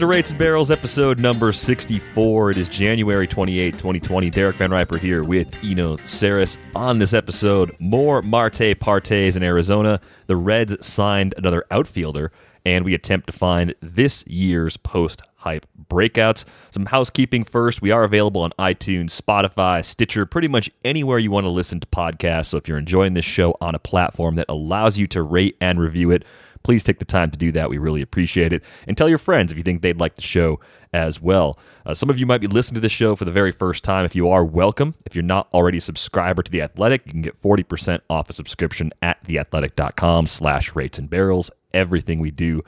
[0.00, 2.52] Welcome to Rates and Barrels, episode number 64.
[2.52, 4.30] It is January 28, 2020.
[4.30, 6.56] Derek VanRiper here with Eno Sarris.
[6.74, 10.00] On this episode, more Marte Partes in Arizona.
[10.26, 12.32] The Reds signed another outfielder,
[12.64, 16.46] and we attempt to find this year's post hype breakouts.
[16.70, 17.82] Some housekeeping first.
[17.82, 21.86] We are available on iTunes, Spotify, Stitcher, pretty much anywhere you want to listen to
[21.88, 22.46] podcasts.
[22.46, 25.78] So if you're enjoying this show on a platform that allows you to rate and
[25.78, 26.24] review it,
[26.62, 27.70] please take the time to do that.
[27.70, 28.62] We really appreciate it.
[28.86, 30.60] And tell your friends if you think they'd like the show
[30.92, 31.58] as well.
[31.86, 34.04] Uh, some of you might be listening to this show for the very first time.
[34.04, 34.94] If you are, welcome.
[35.06, 38.32] If you're not already a subscriber to The Athletic, you can get 40% off a
[38.32, 41.50] subscription at theathletic.com slash rates and barrels.
[41.72, 42.62] Everything we do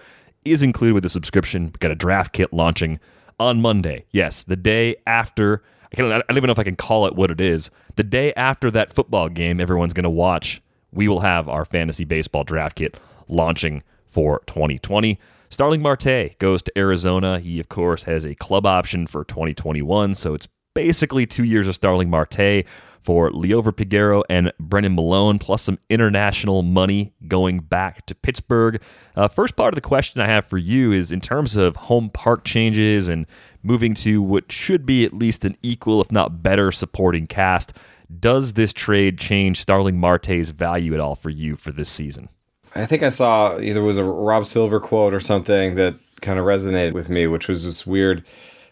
[0.44, 1.64] is included with the subscription.
[1.64, 2.98] We've got a draft kit launching
[3.38, 4.04] on Monday.
[4.10, 5.62] Yes, the day after.
[5.92, 7.70] I, can, I don't even know if I can call it what it is.
[7.96, 10.62] The day after that football game everyone's going to watch,
[10.92, 12.98] we will have our fantasy baseball draft kit
[13.32, 15.18] launching for 2020.
[15.50, 17.38] Starling Marte goes to Arizona.
[17.38, 21.74] He, of course, has a club option for 2021, so it's basically two years of
[21.74, 22.64] Starling Marte
[23.02, 28.80] for Liover Peguero and Brennan Malone, plus some international money going back to Pittsburgh.
[29.16, 32.10] Uh, first part of the question I have for you is in terms of home
[32.10, 33.26] park changes and
[33.62, 37.76] moving to what should be at least an equal, if not better, supporting cast.
[38.20, 42.28] Does this trade change Starling Marte's value at all for you for this season?
[42.74, 46.46] I think I saw either was a Rob Silver quote or something that kind of
[46.46, 48.24] resonated with me, which was this weird.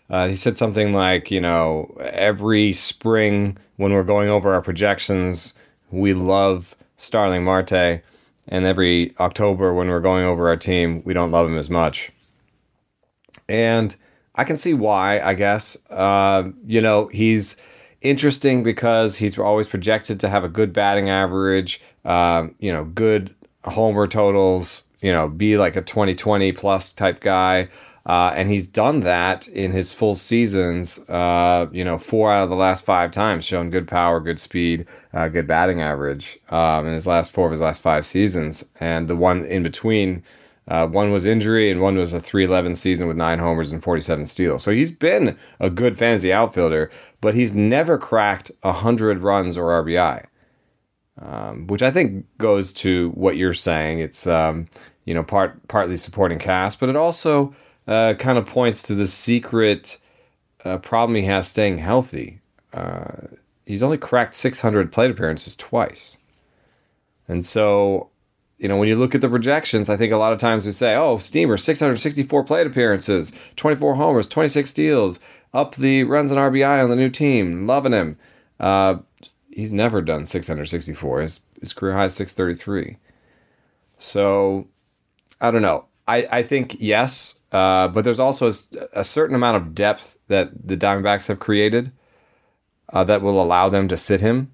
[0.09, 5.55] Uh, he said something like, you know, every spring when we're going over our projections,
[5.91, 8.03] we love Starling Marte,
[8.49, 12.11] and every October when we're going over our team, we don't love him as much.
[13.49, 13.95] And
[14.35, 15.77] I can see why, I guess.
[15.91, 17.57] Uh, you know, he's
[18.01, 23.35] interesting because he's always projected to have a good batting average, uh, you know, good
[23.65, 27.69] homer totals, you know, be like a 2020 plus type guy.
[28.07, 30.99] Uh, and he's done that in his full seasons.
[31.01, 34.87] Uh, you know, four out of the last five times, shown good power, good speed,
[35.13, 38.65] uh, good batting average um, in his last four of his last five seasons.
[38.81, 40.23] And the one in between,
[40.67, 44.25] uh, one was injury, and one was a 311 season with nine homers and 47
[44.27, 44.63] steals.
[44.63, 50.25] So he's been a good fantasy outfielder, but he's never cracked 100 runs or RBI
[51.21, 53.99] um, which I think goes to what you're saying.
[53.99, 54.67] It's um,
[55.05, 57.55] you know part partly supporting cast, but it also
[57.87, 59.99] uh, kind of points to the secret
[60.65, 62.41] uh, problem he has staying healthy.
[62.73, 63.27] Uh,
[63.67, 66.19] he's only cracked 600 plate appearances twice,
[67.29, 68.11] and so
[68.59, 70.73] you know when you look at the projections, I think a lot of times we
[70.73, 75.21] say, "Oh, Steamer 664 plate appearances, 24 homers, 26 steals,
[75.53, 78.17] up the runs and RBI on the new team, loving him."
[79.51, 81.21] He's never done 664.
[81.21, 82.97] His, his career high is 633.
[83.99, 84.69] So
[85.41, 85.87] I don't know.
[86.07, 88.53] I, I think yes, uh, but there's also a,
[89.01, 91.93] a, certain amount of depth that the Diamondbacks have created
[92.93, 94.51] uh, that will allow them to sit him.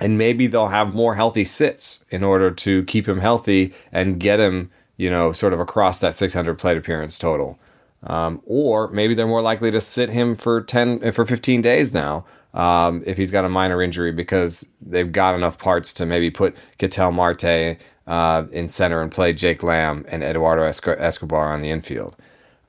[0.00, 4.40] And maybe they'll have more healthy sits in order to keep him healthy and get
[4.40, 7.58] him, you know, sort of across that 600 plate appearance total.
[8.04, 12.24] Um, or maybe they're more likely to sit him for 10 for 15 days now
[12.54, 16.56] um, if he's got a minor injury because they've got enough parts to maybe put
[16.78, 22.16] Ketel Marte uh, in center and play Jake Lamb and Eduardo Escobar on the infield.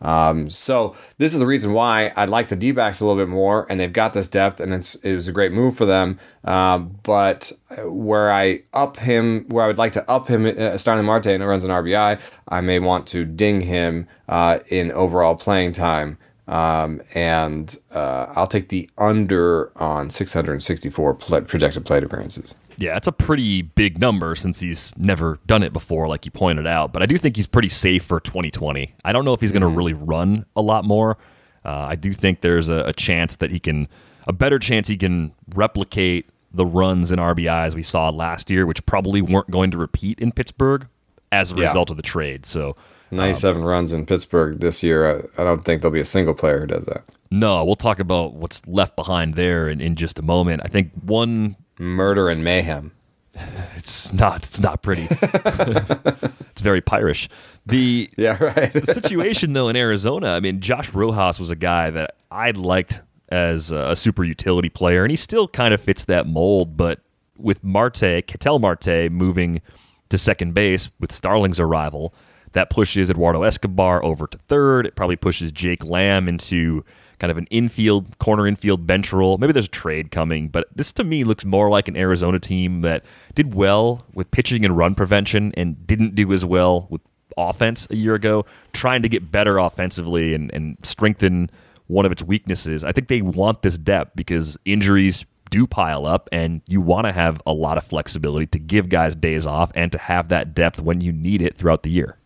[0.03, 3.65] Um, so this is the reason why I like the D-backs a little bit more,
[3.69, 6.19] and they've got this depth, and it's it was a great move for them.
[6.43, 7.51] Um, but
[7.85, 11.41] where I up him, where I would like to up him, uh, Starling Marte and
[11.41, 12.19] it runs an RBI,
[12.49, 16.17] I may want to ding him uh, in overall playing time.
[16.47, 22.55] Um, and uh, I'll take the under on 664 projected plate appearances.
[22.77, 26.67] Yeah, it's a pretty big number since he's never done it before, like you pointed
[26.67, 26.91] out.
[26.91, 28.93] But I do think he's pretty safe for 2020.
[29.05, 29.77] I don't know if he's going to mm-hmm.
[29.77, 31.17] really run a lot more.
[31.63, 33.87] Uh, I do think there's a, a, chance that he can,
[34.27, 38.85] a better chance he can replicate the runs and RBIs we saw last year, which
[38.85, 40.87] probably weren't going to repeat in Pittsburgh
[41.31, 41.67] as a yeah.
[41.67, 42.45] result of the trade.
[42.45, 42.75] So
[43.13, 45.09] 97 um, runs in Pittsburgh this year.
[45.37, 47.03] I, I, don't think there'll be a single player who does that.
[47.31, 50.61] No, we'll talk about what's left behind there in, in just a moment.
[50.63, 52.91] I think one murder and mayhem.
[53.75, 54.45] It's not.
[54.45, 55.07] It's not pretty.
[55.11, 57.27] it's very Pirish.
[57.65, 58.71] The yeah right.
[58.71, 60.29] the situation though in Arizona.
[60.29, 65.03] I mean, Josh Rojas was a guy that I liked as a super utility player,
[65.03, 66.77] and he still kind of fits that mold.
[66.77, 67.01] But
[67.35, 69.61] with Marte, Ketel Marte moving
[70.09, 72.13] to second base with Starling's arrival,
[72.53, 74.85] that pushes Eduardo Escobar over to third.
[74.85, 76.83] It probably pushes Jake Lamb into
[77.19, 79.37] kind of an infield, corner infield bench role.
[79.37, 82.81] Maybe there's a trade coming, but this to me looks more like an Arizona team
[82.81, 83.05] that
[83.35, 87.01] did well with pitching and run prevention and didn't do as well with
[87.37, 91.49] offense a year ago, trying to get better offensively and, and strengthen
[91.87, 92.83] one of its weaknesses.
[92.83, 97.11] I think they want this depth because injuries do pile up and you want to
[97.11, 100.81] have a lot of flexibility to give guys days off and to have that depth
[100.81, 102.17] when you need it throughout the year.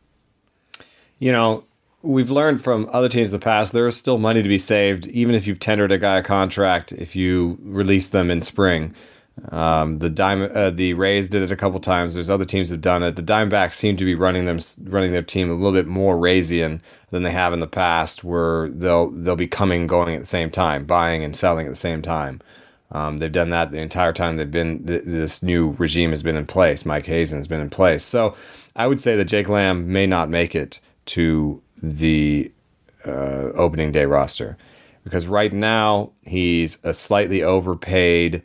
[1.20, 1.64] You know,
[2.02, 5.08] we've learned from other teams in the past there is still money to be saved
[5.08, 8.94] even if you've tendered a guy a contract if you release them in spring.
[9.50, 12.16] Um, the uh, the Rays did it a couple times.
[12.16, 13.16] There's other teams have done it.
[13.16, 16.82] The Diamondbacks seem to be running them, running their team a little bit more Raysian
[17.12, 20.50] than they have in the past, where they'll they'll be coming going at the same
[20.50, 22.42] time, buying and selling at the same time.
[22.92, 24.86] Um, they've done that the entire time they've been.
[24.88, 26.84] Th- this new regime has been in place.
[26.84, 28.04] Mike Hazen has been in place.
[28.04, 28.36] So
[28.76, 32.52] I would say that Jake Lamb may not make it to the
[33.06, 34.58] uh, opening day roster
[35.04, 38.44] because right now he's a slightly overpaid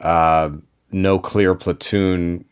[0.00, 0.50] uh,
[0.90, 2.44] no clear platoon.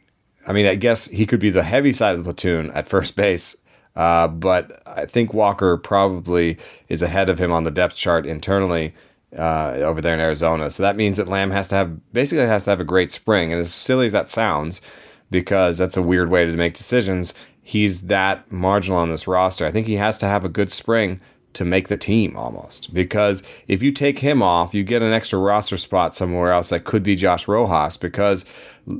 [0.46, 3.16] I mean, I guess he could be the heavy side of the platoon at first
[3.16, 3.56] base,
[3.94, 8.94] uh, but I think Walker probably is ahead of him on the depth chart internally
[9.36, 10.70] uh, over there in Arizona.
[10.70, 13.52] So that means that Lamb has to have basically has to have a great spring.
[13.52, 14.80] And as silly as that sounds,
[15.30, 17.34] because that's a weird way to make decisions,
[17.66, 19.66] he's that marginal on this roster.
[19.66, 21.20] I think he has to have a good spring
[21.54, 22.94] to make the team almost.
[22.94, 26.84] Because if you take him off, you get an extra roster spot somewhere else that
[26.84, 28.44] could be Josh Rojas because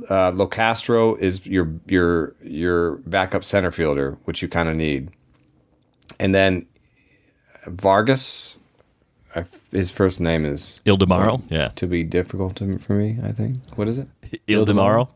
[0.09, 5.11] uh, Locastro is your your your backup center fielder, which you kind of need.
[6.19, 6.65] And then
[7.67, 8.57] Vargas,
[9.71, 11.41] his first name is Ildemaro.
[11.49, 13.17] Yeah, to be difficult to, for me.
[13.23, 13.59] I think.
[13.75, 14.09] What is it?
[14.45, 15.07] Ildemaro.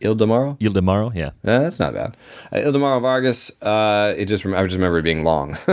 [0.00, 0.58] Ildemaro?
[0.58, 1.28] Ildemaro, yeah.
[1.44, 2.16] Uh, that's not bad.
[2.52, 5.52] Uh, Ildemaro Vargas, uh, it just I just remember it being long.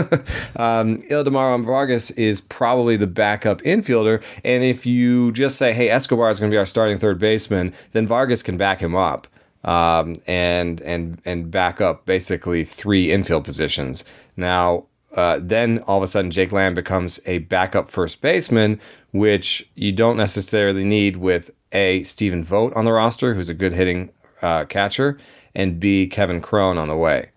[0.56, 6.30] um, Ildemaro Vargas is probably the backup infielder, and if you just say, hey, Escobar
[6.30, 9.26] is going to be our starting third baseman, then Vargas can back him up.
[9.64, 14.04] Um, and and and back up basically three infield positions.
[14.36, 18.80] Now, uh, then all of a sudden Jake Lamb becomes a backup first baseman,
[19.12, 23.72] which you don't necessarily need with a Stephen Vogt on the roster, who's a good
[23.72, 24.10] hitting
[24.42, 25.18] uh, catcher,
[25.54, 27.30] and B Kevin Cron on the way.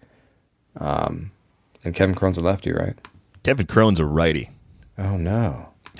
[0.80, 1.32] Um,
[1.84, 2.96] and Kevin Cron's a lefty, right?
[3.44, 4.50] Kevin Cron's a righty.
[4.98, 5.70] Oh no.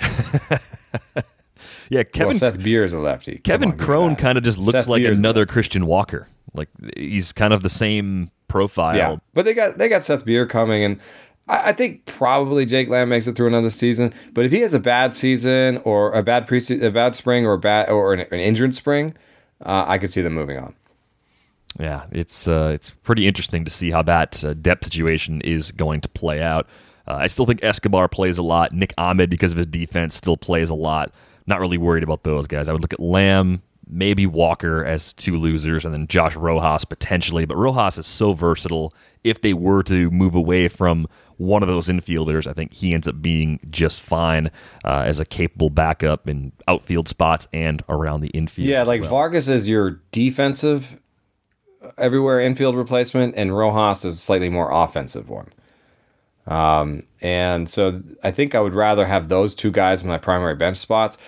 [1.88, 2.28] yeah, Kevin.
[2.28, 3.38] Well, Seth Beer is a lefty.
[3.38, 6.28] Kevin Cron kind of just looks Seth like Beer's another Christian Walker.
[6.54, 8.96] Like he's kind of the same profile.
[8.96, 11.00] Yeah, but they got they got Seth Beer coming, and
[11.48, 14.12] I, I think probably Jake Lamb makes it through another season.
[14.32, 17.54] But if he has a bad season or a bad pre a bad spring or
[17.54, 19.14] a bad or an, an injured spring,
[19.64, 20.74] uh, I could see them moving on.
[21.78, 26.00] Yeah, it's uh, it's pretty interesting to see how that uh, depth situation is going
[26.00, 26.66] to play out.
[27.06, 28.72] Uh, I still think Escobar plays a lot.
[28.72, 31.12] Nick Ahmed, because of his defense, still plays a lot.
[31.46, 32.68] Not really worried about those guys.
[32.68, 37.44] I would look at Lamb, maybe Walker as two losers, and then Josh Rojas potentially.
[37.44, 38.92] But Rojas is so versatile.
[39.24, 41.06] If they were to move away from
[41.36, 44.50] one of those infielders, I think he ends up being just fine
[44.84, 48.68] uh, as a capable backup in outfield spots and around the infield.
[48.68, 49.10] Yeah, like well.
[49.10, 50.98] Vargas is your defensive
[51.96, 55.48] everywhere infield replacement, and Rojas is a slightly more offensive one.
[56.46, 60.54] Um, and so I think I would rather have those two guys in my primary
[60.54, 61.18] bench spots.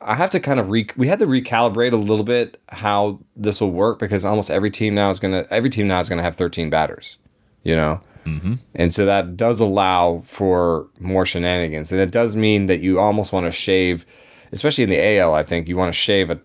[0.00, 3.60] I have to kind of re- we had to recalibrate a little bit how this
[3.60, 6.36] will work because almost every team now is gonna every team now is gonna have
[6.36, 7.18] 13 batters,
[7.64, 8.54] you know, mm-hmm.
[8.74, 13.32] and so that does allow for more shenanigans, and it does mean that you almost
[13.32, 14.06] want to shave,
[14.52, 15.34] especially in the AL.
[15.34, 16.40] I think you want to shave a,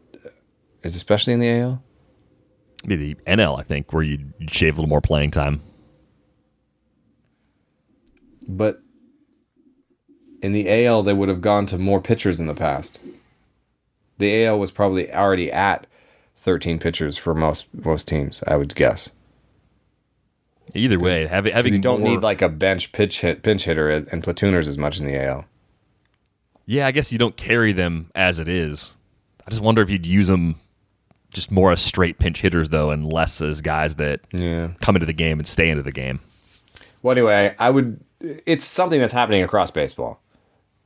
[0.84, 1.84] is especially in the AL
[2.96, 5.62] the NL, I think, where you'd shave a little more playing time.
[8.48, 8.82] But
[10.41, 13.00] in the AL, they would have gone to more pitchers in the past.
[14.17, 15.88] The AL was probably already at
[16.38, 19.12] 13 pitchers for most most teams, I would guess.
[20.74, 22.09] Either way, having having you don't more...
[22.09, 25.45] need like a bench pitch hit, pinch hitter and platooners as much in the AL.
[26.65, 28.97] Yeah, I guess you don't carry them as it is.
[29.45, 30.59] I just wonder if you'd use them
[31.31, 34.71] just more as straight pinch hitters though, and less as guys that yeah.
[34.81, 36.19] come into the game and stay into the game.
[37.01, 38.00] Well, anyway, I would.
[38.19, 40.19] It's something that's happening across baseball.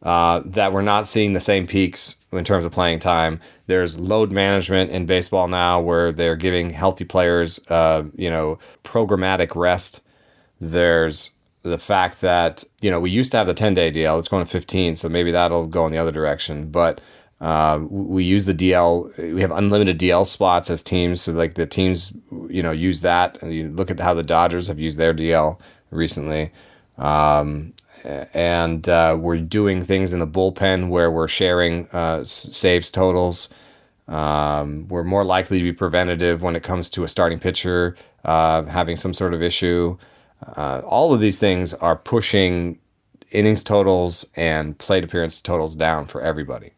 [0.04, 3.40] Uh, that we're not seeing the same peaks in terms of playing time.
[3.68, 9.56] There's load management in baseball now, where they're giving healthy players, uh, you know, programmatic
[9.56, 10.02] rest.
[10.60, 11.32] There's
[11.64, 14.18] the fact that you know we used to have the 10 day DL.
[14.18, 16.72] It's going to 15, so maybe that'll go in the other direction.
[16.72, 17.00] But
[17.42, 19.34] uh, we use the DL.
[19.34, 21.22] We have unlimited DL spots as teams.
[21.22, 22.14] So like the teams,
[22.50, 23.42] you know, use that.
[23.42, 26.52] And you look at how the Dodgers have used their DL recently.
[27.00, 33.50] Um, and uh, we're doing things in the bullpen where we're sharing uh, saves totals.
[34.08, 38.64] Um, we're more likely to be preventative when it comes to a starting pitcher uh,
[38.64, 39.98] having some sort of issue.
[40.58, 42.80] Uh, all of these things are pushing
[43.32, 46.72] innings totals and plate appearance totals down for everybody.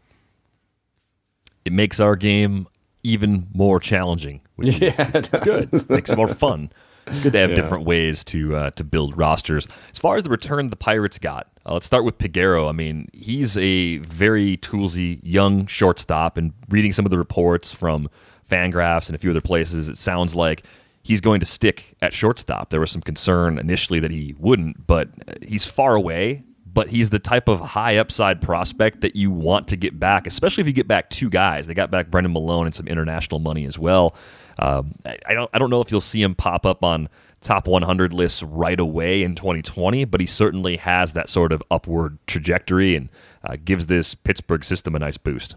[1.65, 2.67] It makes our game
[3.03, 5.73] even more challenging, which Yeah, is good.
[5.73, 6.71] It makes it more fun.
[7.07, 7.55] It's good to have Yeah.
[7.55, 9.67] different ways to uh, to build rosters.
[9.91, 12.69] As far as the return the Pirates got, uh, let's start with Peguero.
[12.69, 18.09] I mean, he's a very toolsy young shortstop, and reading some of the reports from
[18.49, 20.63] Fangraphs and a few other places, it sounds like
[21.01, 22.69] he's going to stick at shortstop.
[22.69, 26.43] There was some concern initially that he wouldn't, but uh, he's far away.
[26.75, 30.61] But he's the type of high upside prospect that you want to get back, especially
[30.61, 31.67] if you get back two guys.
[31.67, 34.15] They got back Brennan Malone and some international money as well.
[34.59, 37.09] Um, I, don't I don't know if you'll see him pop up on
[37.41, 42.17] top 100 lists right away in 2020, but he certainly has that sort of upward
[42.27, 43.09] trajectory and
[43.43, 45.55] uh, gives this Pittsburgh system a nice boost.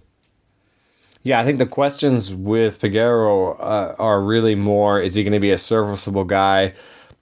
[1.22, 5.40] Yeah, I think the questions with Peguero uh, are really more: Is he going to
[5.40, 6.74] be a serviceable guy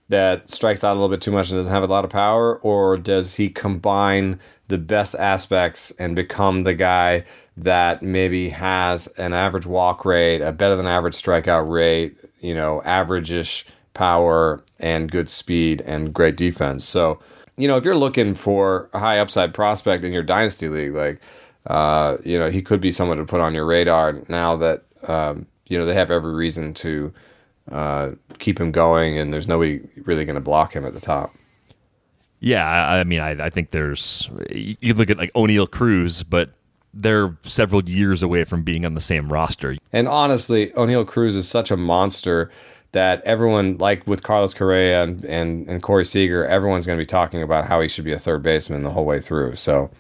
[0.09, 2.59] that strikes out a little bit too much and doesn't have a lot of power,
[2.59, 7.25] or does he combine the best aspects and become the guy
[7.57, 12.83] that maybe has an average walk rate, a better than average strikeout rate, you know,
[12.83, 16.85] average-ish power and good speed and great defense?
[16.85, 17.21] So,
[17.57, 21.21] you know, if you're looking for a high upside prospect in your dynasty league, like
[21.67, 25.47] uh, you know, he could be someone to put on your radar now that um,
[25.67, 27.13] you know they have every reason to
[27.71, 31.35] uh, keep him going, and there's nobody really going to block him at the top.
[32.40, 36.23] Yeah, I, I mean, I, I think there's you you look at like Oneil Cruz,
[36.23, 36.50] but
[36.92, 39.76] they're several years away from being on the same roster.
[39.92, 42.50] And honestly, Oneil Cruz is such a monster
[42.92, 47.06] that everyone, like with Carlos Correa and and, and Corey Seager, everyone's going to be
[47.06, 49.56] talking about how he should be a third baseman the whole way through.
[49.56, 49.90] So,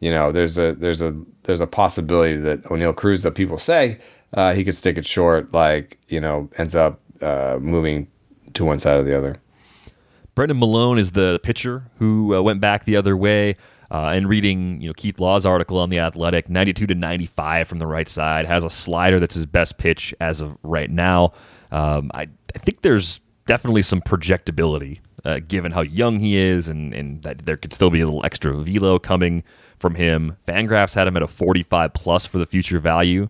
[0.00, 3.98] you know, there's a there's a there's a possibility that Oneil Cruz, that people say
[4.34, 8.08] uh, he could stick it short, like you know, ends up uh, moving
[8.54, 9.36] to one side or the other.
[10.34, 13.56] Brennan Malone is the pitcher who uh, went back the other way.
[13.90, 17.78] Uh, and reading, you know, Keith Law's article on the Athletic, 92 to 95 from
[17.78, 21.34] the right side, has a slider that's his best pitch as of right now.
[21.70, 22.22] Um, I,
[22.54, 27.44] I think there's definitely some projectability uh, given how young he is, and, and that
[27.44, 29.44] there could still be a little extra velo coming
[29.78, 30.36] from him.
[30.48, 33.28] Fangraphs had him at a 45 plus for the future value,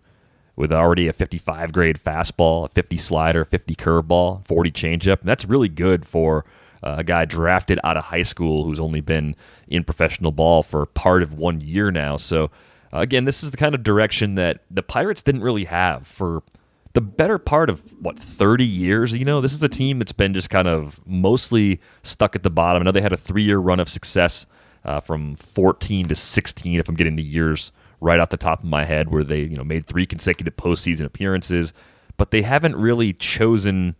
[0.55, 5.19] with already a 55 grade fastball, a 50 slider, 50 curveball, 40 changeup.
[5.19, 6.45] And that's really good for
[6.83, 9.35] uh, a guy drafted out of high school who's only been
[9.67, 12.17] in professional ball for part of one year now.
[12.17, 12.51] So,
[12.93, 16.43] uh, again, this is the kind of direction that the Pirates didn't really have for
[16.93, 20.33] the better part of what 30 years you know this is a team that's been
[20.33, 23.79] just kind of mostly stuck at the bottom i know they had a three-year run
[23.79, 24.45] of success
[24.85, 27.71] uh, from 14 to 16 if i'm getting the years
[28.03, 31.05] right off the top of my head where they you know made three consecutive postseason
[31.05, 31.73] appearances
[32.17, 33.95] but they haven't really chosen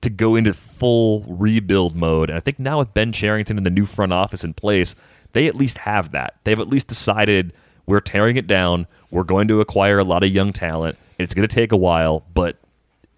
[0.00, 2.30] to go into full rebuild mode.
[2.30, 4.94] And i think now with Ben Cherington and the new front office in place
[5.32, 6.36] they at least have that.
[6.44, 7.52] They've at least decided
[7.84, 8.86] we're tearing it down.
[9.10, 12.24] We're going to acquire a lot of young talent it's going to take a while,
[12.32, 12.56] but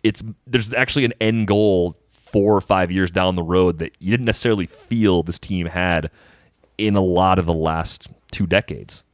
[0.02, 4.10] it's there's actually an end goal four or five years down the road that you
[4.10, 6.10] didn't necessarily feel this team had
[6.78, 9.04] in a lot of the last two decades.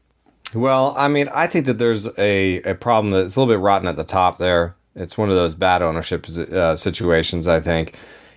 [0.55, 3.89] Well, I mean, I think that there's a, a problem that's a little bit rotten
[3.89, 4.77] at the top there.
[4.95, 7.97] It's one of those bad ownership uh, situations, I think.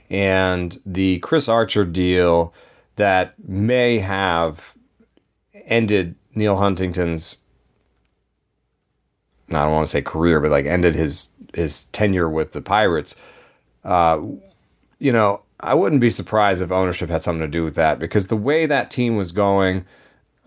[0.10, 2.54] And the Chris Archer deal
[2.96, 4.74] that may have
[5.66, 7.38] ended Neal Huntington's,
[9.50, 13.16] I don't want to say career, but like ended his his tenure with the Pirates.
[13.84, 14.22] Uh,
[15.00, 18.28] you know, I wouldn't be surprised if ownership had something to do with that because
[18.28, 19.86] the way that team was going,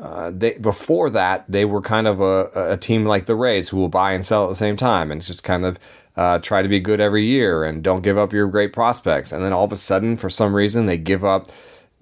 [0.02, 3.76] uh, they before that they were kind of a, a team like the Rays who
[3.76, 5.78] will buy and sell at the same time and just kind of
[6.16, 9.30] uh, try to be good every year and don't give up your great prospects.
[9.30, 11.50] And then all of a sudden, for some reason, they give up,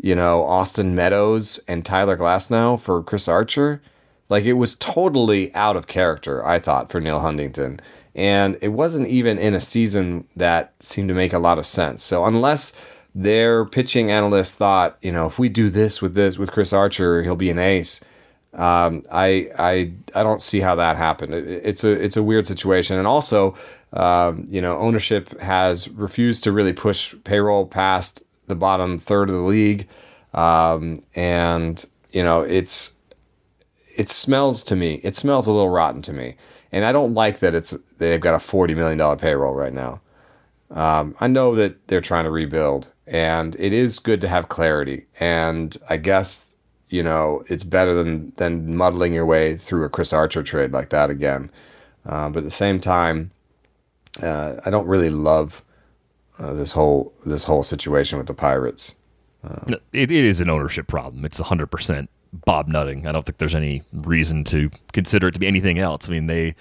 [0.01, 3.83] you know, Austin Meadows and Tyler Glasnow for Chris Archer.
[4.31, 7.81] Like it was totally out of character, I thought, for Neal Huntington.
[8.15, 12.03] And it wasn't even in a season that seemed to make a lot of sense.
[12.03, 12.73] So unless
[13.15, 17.23] their pitching analysts thought, you know, if we do this with this with Chris Archer,
[17.23, 18.01] he'll be an ace.
[18.55, 21.35] Um, I I I don't see how that happened.
[21.35, 23.55] It, it's a it's a weird situation, and also,
[23.93, 29.37] um, you know, ownership has refused to really push payroll past the bottom third of
[29.37, 29.89] the league,
[30.35, 32.93] um, and you know, it's
[33.97, 34.95] it smells to me.
[35.05, 36.37] It smells a little rotten to me,
[36.73, 40.01] and I don't like that it's they've got a forty million dollar payroll right now.
[40.71, 45.05] Um, I know that they're trying to rebuild, and it is good to have clarity.
[45.19, 46.55] And I guess
[46.89, 50.89] you know it's better than than muddling your way through a Chris Archer trade like
[50.91, 51.51] that again.
[52.07, 53.31] Uh, but at the same time,
[54.23, 55.63] uh, I don't really love
[56.39, 58.95] uh, this whole this whole situation with the Pirates.
[59.67, 61.25] It, it is an ownership problem.
[61.25, 62.09] It's 100%
[62.45, 63.07] Bob Nutting.
[63.07, 66.09] I don't think there's any reason to consider it to be anything else.
[66.09, 66.55] I mean, they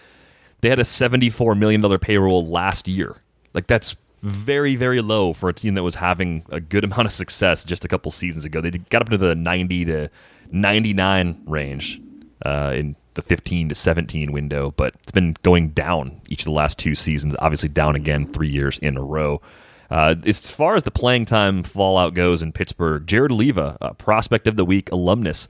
[0.62, 3.15] they had a $74 million payroll last year.
[3.53, 7.14] Like, that's very, very low for a team that was having a good amount of
[7.14, 8.62] success just a couple seasons ago.
[8.62, 10.10] They got up to the 90 to
[10.52, 12.02] 99 range
[12.46, 16.52] uh, in the 15 to 17 window, but it's been going down each of the
[16.52, 17.36] last two seasons.
[17.40, 19.42] Obviously, down again three years in a row.
[19.90, 24.56] Uh, as far as the playing time fallout goes in Pittsburgh, Jared Oliva, prospect of
[24.56, 25.48] the week alumnus,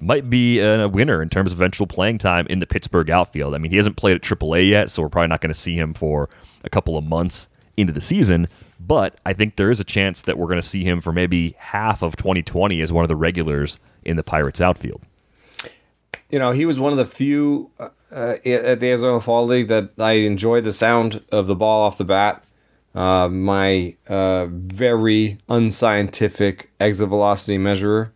[0.00, 3.54] might be a winner in terms of eventual playing time in the Pittsburgh outfield.
[3.54, 5.76] I mean, he hasn't played at AAA yet, so we're probably not going to see
[5.76, 6.28] him for
[6.64, 8.48] a couple of months into the season.
[8.80, 11.54] But I think there is a chance that we're going to see him for maybe
[11.58, 15.02] half of 2020 as one of the regulars in the Pirates outfield.
[16.30, 17.88] You know, he was one of the few uh,
[18.44, 22.04] at the Arizona Fall League that I enjoyed the sound of the ball off the
[22.04, 22.44] bat.
[22.94, 28.12] Uh, my uh, very unscientific exit velocity measurer,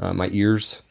[0.00, 0.82] uh, my ears.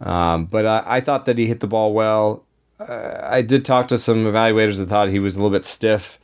[0.00, 2.44] Um, but I, I, thought that he hit the ball well.
[2.80, 6.18] Uh, I did talk to some evaluators that thought he was a little bit stiff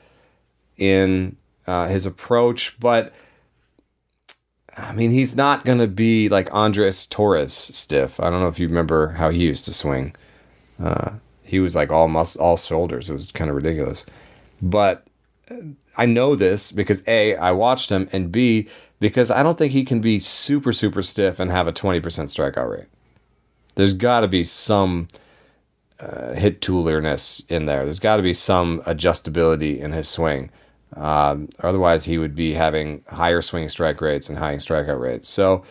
[0.76, 3.14] in uh, his approach, but
[4.76, 8.18] I mean, he's not going to be like Andres Torres stiff.
[8.18, 10.14] I don't know if you remember how he used to swing.
[10.82, 11.12] Uh,
[11.42, 13.08] he was like all mus- all shoulders.
[13.08, 14.04] It was kind of ridiculous.
[14.60, 15.06] But
[15.96, 19.84] I know this because A, I watched him, and B, because I don't think he
[19.84, 22.88] can be super, super stiff and have a 20% strikeout rate.
[23.76, 25.08] There's got to be some
[26.00, 27.84] uh, hit toolerness in there.
[27.84, 30.50] There's got to be some adjustability in his swing.
[30.96, 35.28] Um, otherwise, he would be having higher swing strike rates and high strikeout rates.
[35.28, 35.64] So,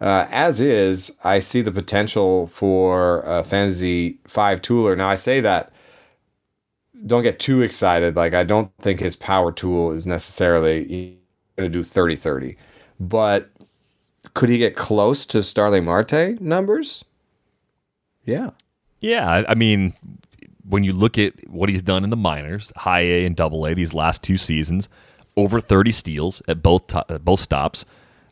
[0.00, 4.96] uh, as is, I see the potential for a fantasy five tooler.
[4.96, 5.72] Now, I say that
[7.06, 8.16] don't get too excited.
[8.16, 11.18] Like, I don't think his power tool is necessarily
[11.56, 12.56] going to do 30 30.
[13.00, 13.50] But
[14.34, 17.04] could he get close to Starling Marte numbers?
[18.24, 18.50] Yeah.
[19.00, 19.44] Yeah.
[19.48, 19.94] I mean,
[20.68, 23.74] when you look at what he's done in the minors, high A and double A
[23.74, 24.88] these last two seasons,
[25.36, 27.84] over 30 steals at both, to- both stops,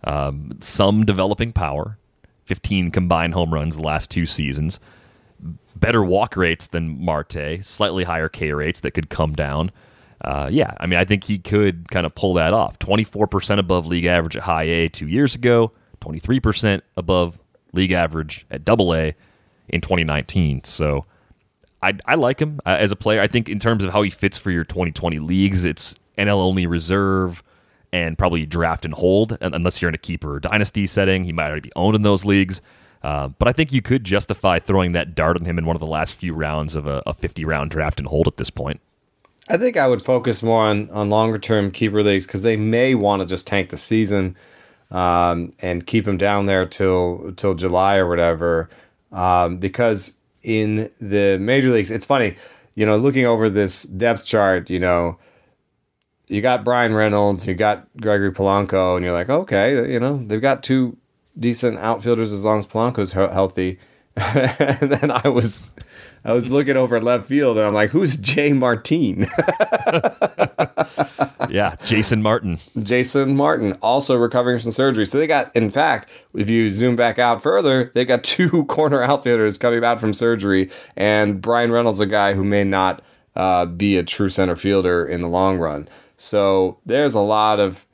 [0.04, 1.98] um, some developing power,
[2.44, 4.78] 15 combined home runs the last two seasons
[5.76, 9.70] better walk rates than Marte, slightly higher K rates that could come down.
[10.22, 12.78] Uh, yeah, I mean, I think he could kind of pull that off.
[12.78, 17.38] 24% above league average at high A two years ago, 23% above
[17.72, 19.14] league average at double A
[19.68, 20.64] in 2019.
[20.64, 21.04] So
[21.82, 23.20] I, I like him uh, as a player.
[23.20, 26.66] I think in terms of how he fits for your 2020 leagues, it's NL only
[26.66, 27.42] reserve
[27.92, 31.24] and probably draft and hold, unless you're in a keeper or dynasty setting.
[31.24, 32.60] He might already be owned in those leagues.
[33.02, 35.80] Uh, but I think you could justify throwing that dart on him in one of
[35.80, 38.80] the last few rounds of a, a 50 round draft and hold at this point.
[39.48, 42.94] I think I would focus more on, on longer term keeper leagues because they may
[42.94, 44.36] want to just tank the season
[44.90, 48.68] um, and keep him down there till till July or whatever.
[49.12, 50.14] Um, because
[50.46, 52.36] in the major leagues, it's funny,
[52.76, 55.18] you know, looking over this depth chart, you know,
[56.28, 60.40] you got Bryan Reynolds, you got Gregory Polanco, and you're like, okay, you know, they've
[60.40, 60.96] got two
[61.38, 63.78] decent outfielders as long as Polanco's healthy.
[64.16, 65.72] and then I was
[66.24, 69.26] I was looking over at left field and I'm like, who's Jay Martin?
[71.50, 72.58] yeah, Jason Martin.
[72.82, 75.06] Jason Martin, also recovering from surgery.
[75.06, 79.02] So they got, in fact, if you zoom back out further, they got two corner
[79.02, 83.02] outfielders coming back from surgery, and Bryan Reynolds, a guy who may not
[83.34, 85.88] uh, be a true center fielder in the long run.
[86.16, 87.86] So there's a lot of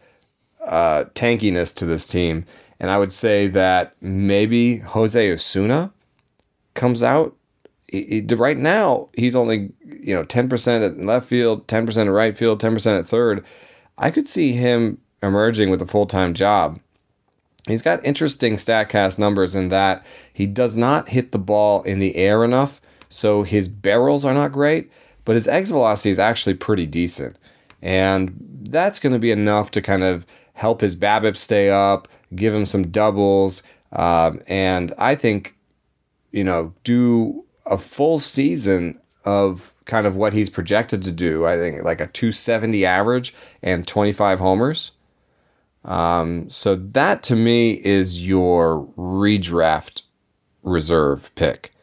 [0.65, 2.47] uh, tankiness to this team.
[2.79, 5.93] And I would say that maybe Jose Osuna
[6.75, 7.37] comes out.
[7.93, 12.09] He, he, right now, he's only you know ten percent at left field, ten percent
[12.09, 13.45] at right field, ten percent at third.
[13.99, 16.81] I could see him emerging with a full time job.
[17.69, 22.17] He's got interesting Statcast numbers in that he does not hit the ball in the
[22.17, 24.91] air enough, so his barrels are not great,
[25.25, 27.37] but his exit velocity is actually pretty decent,
[27.81, 28.35] and
[28.69, 32.65] that's going to be enough to kind of help his BABIP stay up, give him
[32.65, 35.55] some doubles, um, and I think,
[36.33, 41.47] you know, do a full season of kind of what he's projected to do.
[41.47, 44.93] I think like a 270 average and 25 homers.
[45.85, 50.03] Um, so that to me is your redraft
[50.63, 51.75] reserve pick.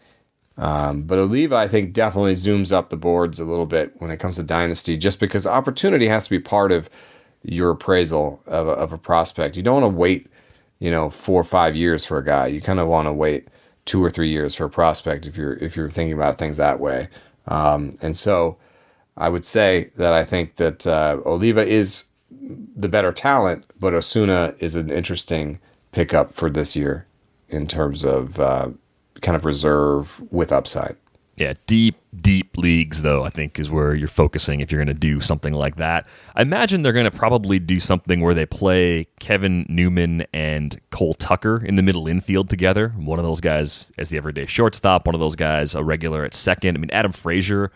[0.58, 4.18] Um, but Oliva, I think, definitely zooms up the boards a little bit when it
[4.18, 6.90] comes to dynasty, just because opportunity has to be part of
[7.44, 9.56] your appraisal of a, of a prospect.
[9.56, 10.28] You don't want to wait
[10.80, 12.48] you know, four or five years for a guy.
[12.48, 13.48] You kind of want to wait
[13.86, 16.80] two or three years for a prospect if you're if you're thinking about things that
[16.80, 17.08] way.
[17.48, 18.58] Um, and so,
[19.18, 24.54] I would say that I think that uh, Oliva is the better talent, but Osuna
[24.60, 25.60] is an interesting
[25.92, 27.06] pickup for this year
[27.50, 28.70] in terms of uh,
[29.22, 30.96] kind of reserve with upside.
[31.40, 35.00] Yeah, deep, deep leagues, though, I think is where you're focusing if you're going to
[35.00, 36.06] do something like that.
[36.36, 41.14] I imagine they're going to probably do something where they play Kevin Newman and Cole
[41.14, 42.90] Tucker in the middle infield together.
[42.90, 46.34] One of those guys as the everyday shortstop, one of those guys a regular at
[46.34, 46.76] second.
[46.76, 47.72] I mean, Adam Frazier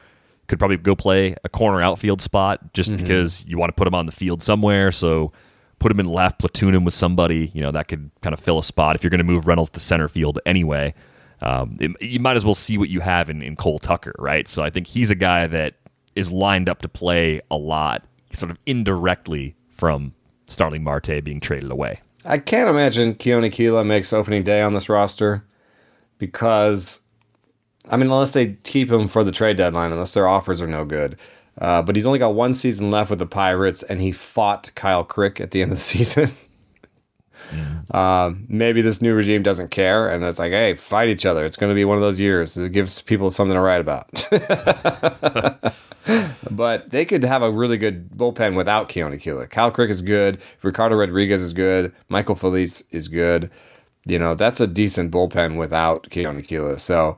[0.48, 3.02] could probably go play a corner outfield spot just mm-hmm.
[3.02, 4.92] because you want to put him on the field somewhere.
[4.92, 5.32] So
[5.80, 7.50] put him in left, platoon him with somebody.
[7.54, 9.70] You know, that could kind of fill a spot if you're going to move Reynolds
[9.70, 10.94] to center field anyway
[11.44, 14.48] um, it, you might as well see what you have in, in Cole Tucker, right?
[14.48, 15.76] So I think he's a guy that
[16.16, 20.14] is lined up to play a lot, sort of indirectly from
[20.48, 22.00] Starling Marte being traded away.
[22.26, 25.44] I can't imagine Keone Kela makes opening day on this roster
[26.18, 27.02] because,
[27.90, 30.86] I mean, unless they keep him for the trade deadline, unless their offers are no
[30.86, 31.18] good.
[31.60, 35.04] Uh, but he's only got one season left with the Pirates, and he fought Kyle
[35.04, 36.32] Crick at the end of the season.
[37.92, 41.46] Uh, maybe this new regime doesn't care, and it's like, hey, fight each other.
[41.46, 42.58] It's going to be one of those years.
[42.58, 44.10] It gives people something to write about.
[46.52, 49.50] but they could have a really good bullpen without Keone Kela.
[49.50, 50.42] Kyle Crick is good.
[50.62, 51.94] Ricardo Rodriguez is good.
[52.10, 53.50] Michael Feliz is good.
[54.06, 56.80] You know, that's a decent bullpen without Keone.
[56.80, 57.18] So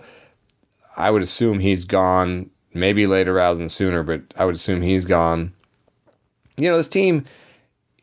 [0.98, 5.06] I would assume he's gone maybe later rather than sooner, but I would assume he's
[5.06, 5.54] gone.
[6.58, 7.26] You know, this team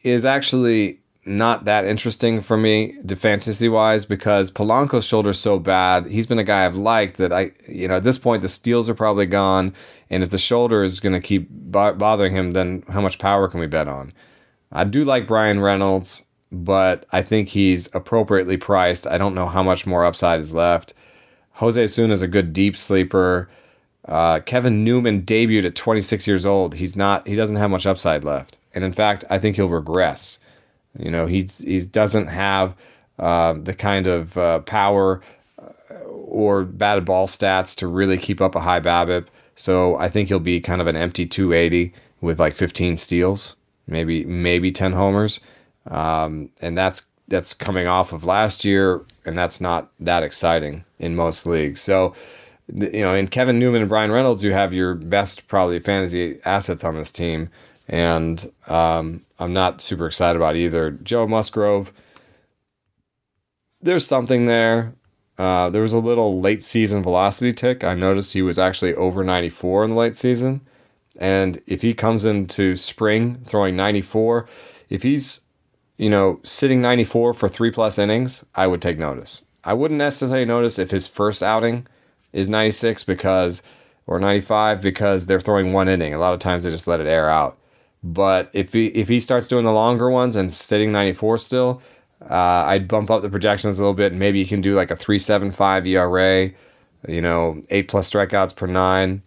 [0.03, 6.07] is actually not that interesting for me to fantasy wise because Polanco's shoulder's so bad.
[6.07, 8.89] He's been a guy I've liked that I, you know, at this point the steals
[8.89, 9.73] are probably gone,
[10.11, 13.47] and if the shoulder is going to keep bo- bothering him, then how much power
[13.47, 14.13] can we bet on?
[14.73, 19.07] I do like Bryan Reynolds, but I think he's appropriately priced.
[19.07, 20.93] I don't know how much more upside is left.
[21.53, 23.49] Jose Osuna is a good deep sleeper.
[24.07, 26.75] Uh, Kevin Newman debuted at 26 years old.
[26.75, 27.29] He's not.
[27.29, 30.41] He doesn't have much upside left, and in fact, I think he'll regress.
[30.99, 32.75] You know, he's he doesn't have
[33.19, 35.21] uh, the kind of uh, power
[35.59, 39.27] uh, or batted ball stats to really keep up a high BABIP.
[39.55, 44.25] So I think he'll be kind of an empty 280 with like 15 steals, maybe
[44.25, 45.41] maybe 10 homers,
[45.91, 51.17] um, and that's that's coming off of last year, and that's not that exciting in
[51.17, 51.81] most leagues.
[51.81, 52.15] So
[52.73, 56.85] you know, in Kevin Newman and Bryan Reynolds, you have your best probably fantasy assets
[56.85, 57.51] on this team
[57.89, 60.93] and um, I'm not super excited about either.
[60.93, 61.93] Joe Musgrove,
[63.81, 64.95] there's something there.
[65.39, 67.83] Uh, there was a little late season velocity tick.
[67.83, 70.61] I noticed he was actually over 94 in the late season.
[71.19, 74.47] And if he comes into spring throwing 94,
[74.89, 75.41] if he's,
[75.97, 79.43] you know, sitting 94 for three plus innings, I would take notice.
[79.65, 81.87] I wouldn't necessarily notice if his first outing
[82.33, 83.63] is 96 because,
[84.07, 86.15] or 95 because they're throwing one inning.
[86.15, 87.59] A lot of times they just let it air out.
[88.03, 91.83] But if he if he starts doing the longer ones and sitting 94 still,
[92.29, 92.35] uh,
[92.67, 94.13] I'd bump up the projections a little bit.
[94.13, 96.51] And Maybe you can do like a 3.75 ERA,
[97.09, 99.23] you know, eight plus strikeouts per nine,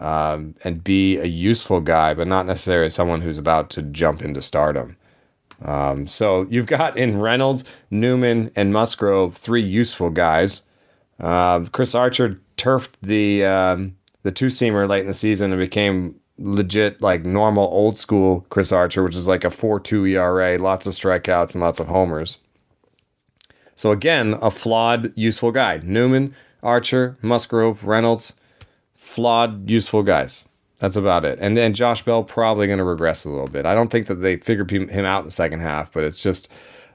[0.00, 4.42] um, and be a useful guy, but not necessarily someone who's about to jump into
[4.42, 4.96] stardom.
[5.62, 10.62] Um, so you've got in Reynolds, Newman, and Musgrove three useful guys.
[11.20, 16.14] Uh, Chris Archer turfed the um, the two seamer late in the season and became
[16.38, 20.94] legit like normal old school Chris Archer, which is like a 4-2 ERA, lots of
[20.94, 22.38] strikeouts and lots of homers.
[23.76, 25.80] So again, a flawed useful guy.
[25.82, 28.34] Newman, Archer, Musgrove, Reynolds,
[28.96, 30.44] flawed useful guys.
[30.78, 31.38] That's about it.
[31.40, 33.66] And and Josh Bell probably going to regress a little bit.
[33.66, 36.48] I don't think that they figured him out in the second half, but it's just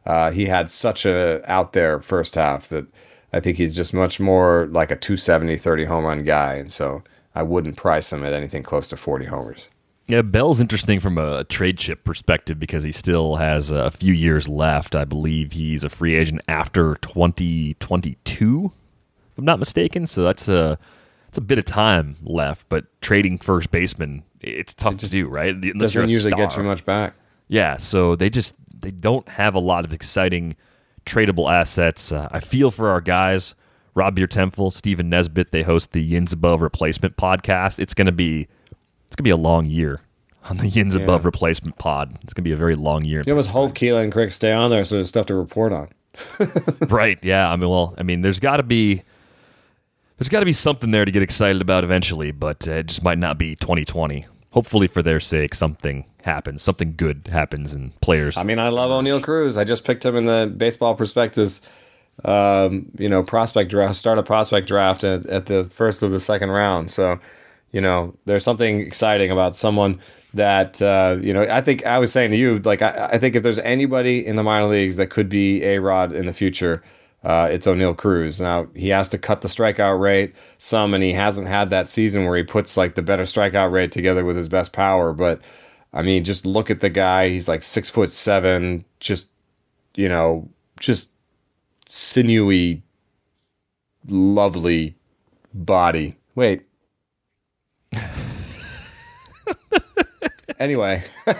[0.05, 2.85] uh, he had such a out there first half that
[3.33, 6.55] I think he's just much more like a 270 30 home run guy.
[6.55, 7.03] And so
[7.35, 9.69] I wouldn't price him at anything close to 40 homers.
[10.07, 14.49] Yeah, Bell's interesting from a trade chip perspective because he still has a few years
[14.49, 14.95] left.
[14.95, 18.71] I believe he's a free agent after 2022,
[19.31, 20.05] if I'm not mistaken.
[20.05, 20.77] So that's a
[21.29, 25.27] it's a bit of time left, but trading first baseman, it's tough it to do,
[25.27, 25.55] right?
[25.55, 26.47] Unless doesn't usually star.
[26.47, 27.13] get you much back.
[27.47, 30.55] Yeah, so they just they don't have a lot of exciting
[31.05, 32.11] tradable assets.
[32.11, 33.55] Uh, I feel for our guys
[33.95, 37.79] Rob Biertempfel, Stephen Nesbitt, they host the Yins Above Replacement podcast.
[37.79, 38.47] It's gonna be
[39.07, 40.01] it's gonna be a long year
[40.45, 41.03] on the Yins yeah.
[41.03, 42.17] Above Replacement pod.
[42.23, 43.23] It's gonna be a very long year.
[43.25, 45.89] You almost hope Keelan and Crick stay on there so there's stuff to report on.
[46.89, 47.17] right.
[47.23, 47.51] Yeah.
[47.51, 49.01] I mean, well, I mean, there's got to be
[50.17, 53.03] there's got to be something there to get excited about eventually, but uh, it just
[53.03, 54.25] might not be 2020.
[54.51, 58.37] Hopefully, for their sake, something happens, something good happens, and players.
[58.37, 59.57] I mean, I love Oneil Cruz.
[59.57, 61.61] I just picked him in the Baseball Prospectus
[62.25, 66.19] um, you know, prospect draft, start a prospect draft at, at the first of the
[66.19, 66.91] second round.
[66.91, 67.19] So,
[67.71, 69.99] you know, there's something exciting about someone
[70.33, 71.43] that uh, you know.
[71.43, 74.35] I think I was saying to you, like I, I think if there's anybody in
[74.35, 76.83] the minor leagues that could be a Rod in the future,
[77.23, 78.41] uh, it's Oneil Cruz.
[78.41, 82.25] Now he has to cut the strikeout rate some, and he hasn't had that season
[82.25, 85.13] where he puts like the better strikeout rate together with his best power.
[85.13, 85.41] But
[85.93, 87.29] I mean, just look at the guy.
[87.29, 89.29] He's like six foot seven, just
[89.95, 90.49] you know,
[90.79, 91.12] just
[91.93, 92.81] sinewy,
[94.07, 94.95] lovely
[95.53, 96.17] body.
[96.33, 96.63] Wait.
[100.59, 101.03] anyway,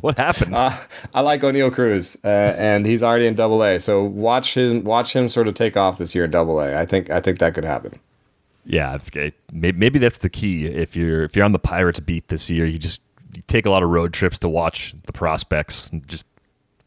[0.00, 0.54] What happened?
[0.54, 0.76] uh,
[1.12, 3.80] I like Oneil Cruz, uh, and he's already in Double A.
[3.80, 6.78] So watch him, watch him sort of take off this year in Double A.
[6.78, 7.98] I think, I think that could happen.
[8.64, 8.98] Yeah.
[9.52, 10.66] Maybe, maybe that's the key.
[10.66, 13.00] If you're if you're on the Pirates beat this year, you just
[13.34, 16.24] you take a lot of road trips to watch the prospects and just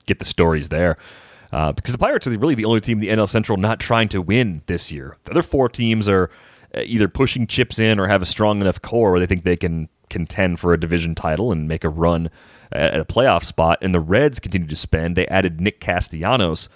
[0.06, 0.98] get the stories there.
[1.52, 4.10] Uh, because the Pirates are really the only team in the NL Central not trying
[4.10, 5.18] to win this year.
[5.24, 6.30] The other four teams are
[6.76, 9.56] uh, either pushing chips in or have a strong enough core where they think they
[9.56, 12.30] can contend for a division title and make a run
[12.72, 13.78] at a playoff spot.
[13.82, 15.16] And the Reds continue to spend.
[15.16, 16.70] They added Nick Castellanos.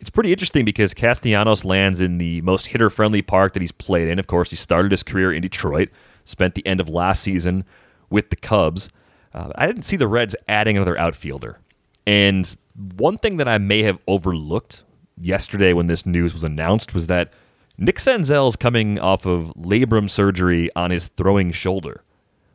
[0.00, 4.08] It's pretty interesting because Castellanos lands in the most hitter friendly park that he's played
[4.08, 4.18] in.
[4.18, 5.90] Of course, he started his career in Detroit,
[6.24, 7.64] spent the end of last season
[8.10, 8.90] with the Cubs.
[9.34, 11.58] Uh, I didn't see the Reds adding another outfielder.
[12.08, 12.56] And
[12.96, 14.82] one thing that I may have overlooked
[15.20, 17.34] yesterday when this news was announced was that
[17.76, 22.02] Nick Senzel's coming off of labrum surgery on his throwing shoulder.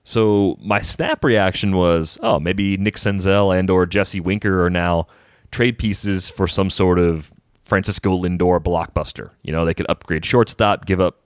[0.05, 5.05] So my snap reaction was, oh, maybe Nick Senzel and or Jesse Winker are now
[5.51, 7.31] trade pieces for some sort of
[7.63, 9.29] Francisco Lindor blockbuster.
[9.43, 11.19] You know, they could upgrade shortstop, give up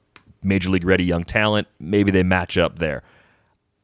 [0.44, 1.70] major league ready young talent.
[1.80, 3.04] Maybe they match up there.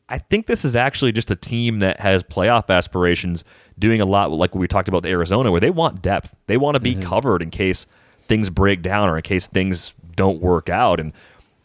[0.09, 3.43] I think this is actually just a team that has playoff aspirations,
[3.79, 6.35] doing a lot like what we talked about the Arizona, where they want depth.
[6.47, 7.07] They want to be mm-hmm.
[7.07, 7.87] covered in case
[8.21, 10.99] things break down or in case things don't work out.
[10.99, 11.13] And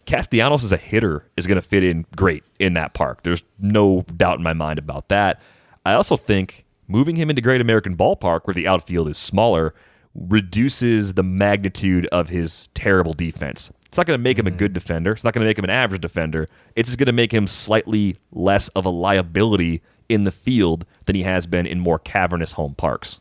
[0.07, 3.22] Castellanos as a hitter is going to fit in great in that park.
[3.22, 5.40] There's no doubt in my mind about that.
[5.85, 9.74] I also think moving him into Great American Ballpark, where the outfield is smaller,
[10.14, 13.70] reduces the magnitude of his terrible defense.
[13.88, 15.12] It's not going to make him a good defender.
[15.12, 16.46] It's not going to make him an average defender.
[16.77, 21.16] It's just going to make him slightly less of a liability in the field than
[21.16, 23.20] he has been in more cavernous home parks.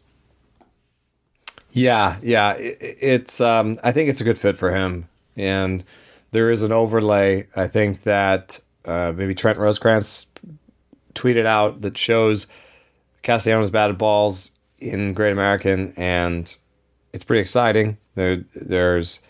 [1.71, 3.39] Yeah, yeah, it, it's.
[3.39, 5.83] Um, I think it's a good fit for him, and
[6.31, 7.47] there is an overlay.
[7.55, 10.27] I think that uh, maybe Trent Rosecrans
[11.13, 12.47] tweeted out that shows
[13.21, 16.53] Castellanos batted balls in Great American, and
[17.13, 17.97] it's pretty exciting.
[18.15, 19.21] There, there's.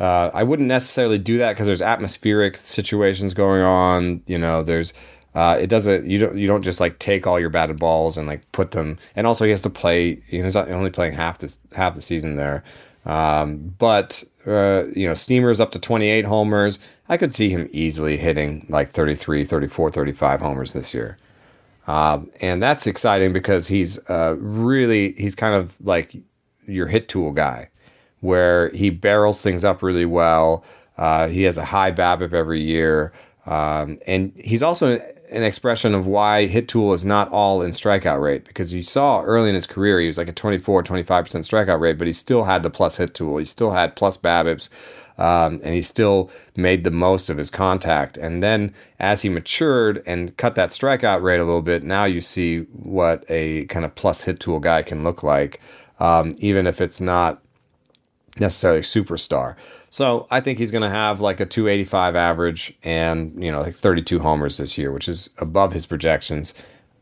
[0.00, 4.22] Uh, I wouldn't necessarily do that because there's atmospheric situations going on.
[4.26, 4.92] You know, there's.
[5.34, 6.06] Uh, it doesn't.
[6.06, 6.36] You don't.
[6.36, 8.98] You don't just like take all your batted balls and like put them.
[9.16, 10.22] And also, he has to play.
[10.28, 12.62] You know, he's only playing half this half the season there.
[13.04, 16.78] Um, but uh, you know, Steamer's up to 28 homers.
[17.08, 21.18] I could see him easily hitting like 33, 34, 35 homers this year.
[21.86, 26.16] Um, and that's exciting because he's uh, really he's kind of like
[26.66, 27.68] your hit tool guy,
[28.24, 30.64] where he barrels things up really well.
[30.96, 33.12] Uh, he has a high BABIP every year,
[33.46, 34.98] um, and he's also
[35.30, 39.20] an expression of why hit tool is not all in strikeout rate because you saw
[39.22, 42.44] early in his career he was like a 24 25% strikeout rate but he still
[42.44, 43.38] had the plus hit tool.
[43.38, 44.68] He still had plus babips
[45.18, 48.16] um, and he still made the most of his contact.
[48.16, 52.20] And then as he matured and cut that strikeout rate a little bit now you
[52.20, 55.60] see what a kind of plus hit tool guy can look like.
[56.00, 57.43] Um, even if it's not
[58.38, 59.54] necessarily superstar.
[59.90, 63.74] So I think he's going to have like a 285 average and, you know, like
[63.74, 66.54] 32 homers this year, which is above his projections.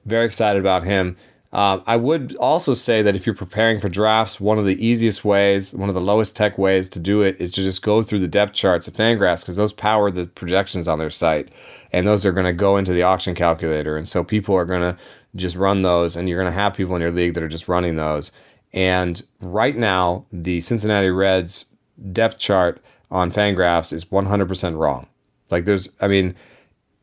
[0.04, 1.16] Very excited about him.
[1.52, 5.22] Uh, I would also say that if you're preparing for drafts, one of the easiest
[5.22, 8.20] ways, one of the lowest tech ways to do it is to just go through
[8.20, 11.50] the depth charts of Fangraphs because those power the projections on their site,
[11.92, 14.80] and those are going to go into the auction calculator, and so people are going
[14.80, 14.96] to
[15.36, 17.68] just run those, and you're going to have people in your league that are just
[17.68, 18.32] running those.
[18.72, 21.66] And right now, the Cincinnati Reds
[22.12, 25.06] depth chart on Fangraphs is 100% wrong.
[25.50, 26.34] Like there's, I mean,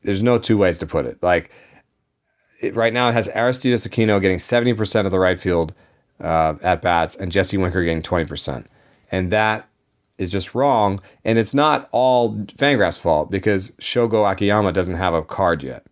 [0.01, 1.21] there's no two ways to put it.
[1.21, 1.51] Like
[2.61, 5.73] it, right now, it has Aristides Aquino getting 70% of the right field
[6.19, 8.65] uh, at bats and Jesse Winker getting 20%.
[9.11, 9.67] And that
[10.17, 10.99] is just wrong.
[11.23, 15.85] And it's not all Fangraphs' fault because Shogo Akiyama doesn't have a card yet.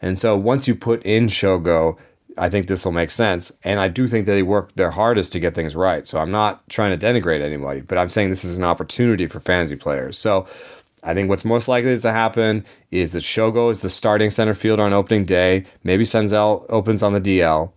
[0.00, 1.96] And so once you put in Shogo,
[2.38, 3.52] I think this will make sense.
[3.64, 6.06] And I do think that they work their hardest to get things right.
[6.06, 9.40] So I'm not trying to denigrate anybody, but I'm saying this is an opportunity for
[9.40, 10.18] fantasy players.
[10.18, 10.46] So
[11.02, 14.82] I think what's most likely to happen is that Shogo is the starting center fielder
[14.82, 15.64] on opening day.
[15.84, 17.70] Maybe Senzel opens on the DL.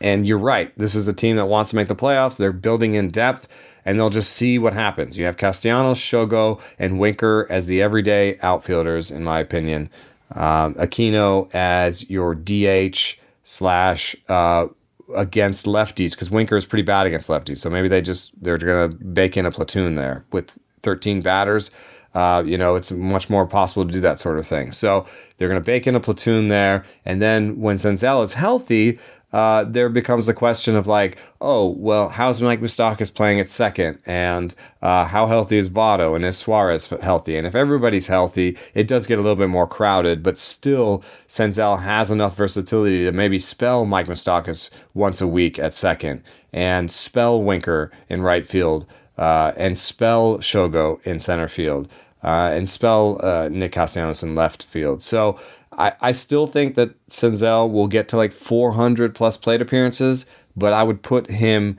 [0.00, 0.76] And you're right.
[0.76, 2.36] This is a team that wants to make the playoffs.
[2.36, 3.48] They're building in depth
[3.84, 5.16] and they'll just see what happens.
[5.16, 9.88] You have Castellanos, Shogo, and Winker as the everyday outfielders, in my opinion.
[10.32, 14.66] um, Aquino as your DH slash uh,
[15.14, 17.58] against lefties because Winker is pretty bad against lefties.
[17.58, 21.70] So maybe they just they're going to bake in a platoon there with 13 batters.
[22.14, 24.72] Uh, you know, it's much more possible to do that sort of thing.
[24.72, 25.04] So
[25.36, 28.98] they're going to bake in a platoon there, and then when Senzel is healthy,
[29.34, 33.98] uh, there becomes the question of like, oh, well, how's Mike Moustakas playing at second?
[34.06, 36.14] And uh, how healthy is Votto?
[36.14, 37.36] And is Suarez healthy?
[37.36, 41.82] And if everybody's healthy, it does get a little bit more crowded, but still, Senzel
[41.82, 47.42] has enough versatility to maybe spell Mike Moustakas once a week at second and spell
[47.42, 48.86] Winker in right field
[49.18, 51.88] uh, and spell Shogo in center field.
[52.22, 55.02] Uh, and spell uh, Nick Castellanos in left field.
[55.02, 55.38] So
[55.78, 60.72] I, I still think that Senzel will get to like 400 plus plate appearances, but
[60.72, 61.78] I would put him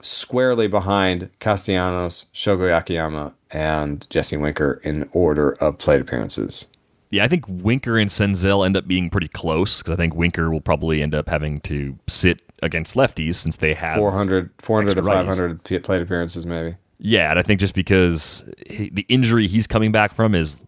[0.00, 6.66] squarely behind Castellanos, Shogo Akiyama, and Jesse Winker in order of plate appearances.
[7.10, 10.50] Yeah, I think Winker and Senzel end up being pretty close because I think Winker
[10.50, 15.02] will probably end up having to sit against lefties since they have 400, 400 to
[15.02, 16.76] 500 plate appearances, maybe.
[16.98, 20.62] Yeah, and I think just because he, the injury he's coming back from is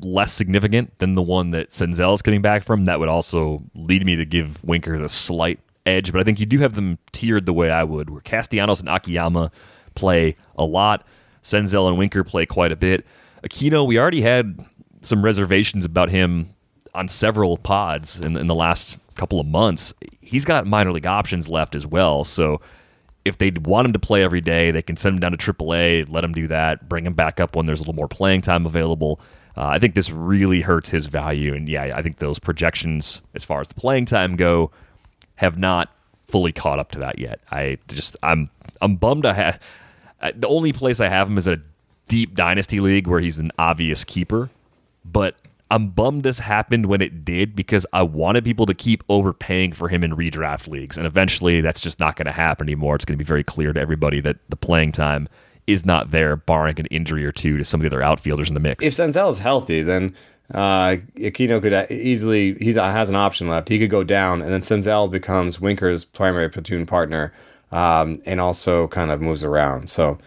[0.00, 4.04] less significant than the one that Senzel is coming back from, that would also lead
[4.04, 6.12] me to give Winker the slight edge.
[6.12, 8.88] But I think you do have them tiered the way I would, where Castellanos and
[8.88, 9.50] Akiyama
[9.94, 11.04] play a lot,
[11.42, 13.04] Senzel and Winker play quite a bit.
[13.42, 14.64] Aquino, we already had
[15.02, 16.54] some reservations about him
[16.94, 19.94] on several pods in, in the last couple of months.
[20.20, 22.60] He's got minor league options left as well, so
[23.24, 26.10] if they want him to play every day, they can send him down to AAA,
[26.10, 28.66] let him do that, bring him back up when there's a little more playing time
[28.66, 29.20] available.
[29.58, 33.44] Uh, I think this really hurts his value, and yeah, I think those projections as
[33.44, 34.70] far as the playing time go
[35.34, 35.92] have not
[36.28, 37.40] fully caught up to that yet.
[37.50, 39.26] I just I'm I'm bummed.
[39.26, 39.60] I have
[40.36, 41.60] the only place I have him is a
[42.06, 44.48] deep dynasty league where he's an obvious keeper,
[45.04, 45.34] but
[45.72, 49.88] I'm bummed this happened when it did because I wanted people to keep overpaying for
[49.88, 52.94] him in redraft leagues, and eventually that's just not going to happen anymore.
[52.94, 55.28] It's going to be very clear to everybody that the playing time
[55.68, 58.54] is not there, barring an injury or two to some of the other outfielders in
[58.54, 58.82] the mix.
[58.82, 60.14] If Senzel is healthy, then
[60.52, 63.68] uh, Aquino could easily he has an option left.
[63.68, 67.34] He could go down, and then Senzel becomes Winker's primary platoon partner,
[67.70, 69.90] um, and also kind of moves around.
[69.90, 70.18] So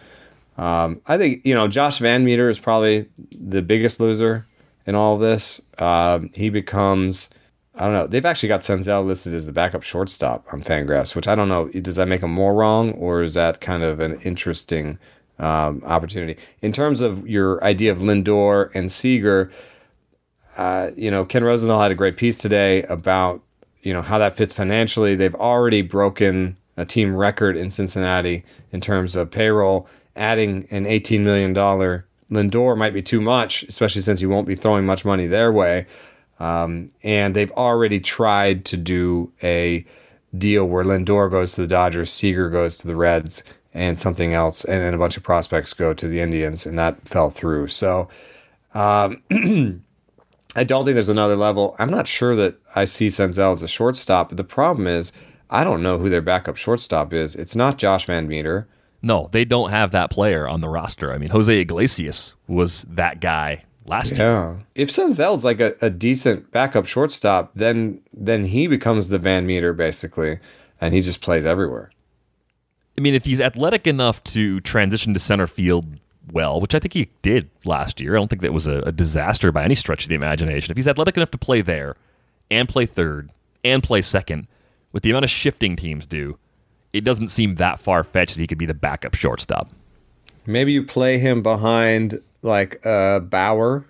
[0.56, 4.46] um, I think you know Josh VanMeter is probably the biggest loser
[4.86, 5.60] in all of this.
[5.78, 7.28] Um, he becomes.
[7.74, 8.06] I don't know.
[8.06, 11.68] They've actually got Senzel listed as the backup shortstop on Fangraphs, which I don't know.
[11.68, 14.98] Does that make him more wrong, or is that kind of an interesting
[15.38, 16.36] um, opportunity.
[16.60, 19.50] In terms of your idea of Lindor and Seager,
[20.56, 23.42] uh, you know, Ken Rosenthal had a great piece today about
[23.82, 25.14] you know how that fits financially.
[25.14, 29.88] They've already broken a team record in Cincinnati in terms of payroll.
[30.14, 31.54] Adding an $18 million
[32.32, 35.86] Lindor might be too much, especially since you won't be throwing much money their way.
[36.40, 39.84] Um, and they've already tried to do a
[40.36, 44.64] deal where Lindor goes to the Dodgers, Seager goes to the Reds, and something else,
[44.64, 47.68] and then a bunch of prospects go to the Indians, and that fell through.
[47.68, 48.08] So
[48.74, 49.22] um,
[50.56, 51.74] I don't think there's another level.
[51.78, 55.12] I'm not sure that I see Senzel as a shortstop, but the problem is
[55.50, 57.34] I don't know who their backup shortstop is.
[57.34, 58.66] It's not Josh VanMeter.
[59.02, 61.12] No, they don't have that player on the roster.
[61.12, 64.16] I mean, Jose Iglesias was that guy last yeah.
[64.18, 64.66] year.
[64.74, 70.38] If Senzel's like a, a decent backup shortstop, then then he becomes the VanMeter basically,
[70.80, 71.90] and he just plays everywhere.
[72.96, 75.86] I mean, if he's athletic enough to transition to center field
[76.30, 78.92] well, which I think he did last year, I don't think that was a, a
[78.92, 80.70] disaster by any stretch of the imagination.
[80.70, 81.96] If he's athletic enough to play there
[82.50, 83.30] and play third
[83.64, 84.46] and play second,
[84.92, 86.38] with the amount of shifting teams do,
[86.92, 89.70] it doesn't seem that far fetched that he could be the backup shortstop.
[90.44, 93.86] Maybe you play him behind like uh, Bauer,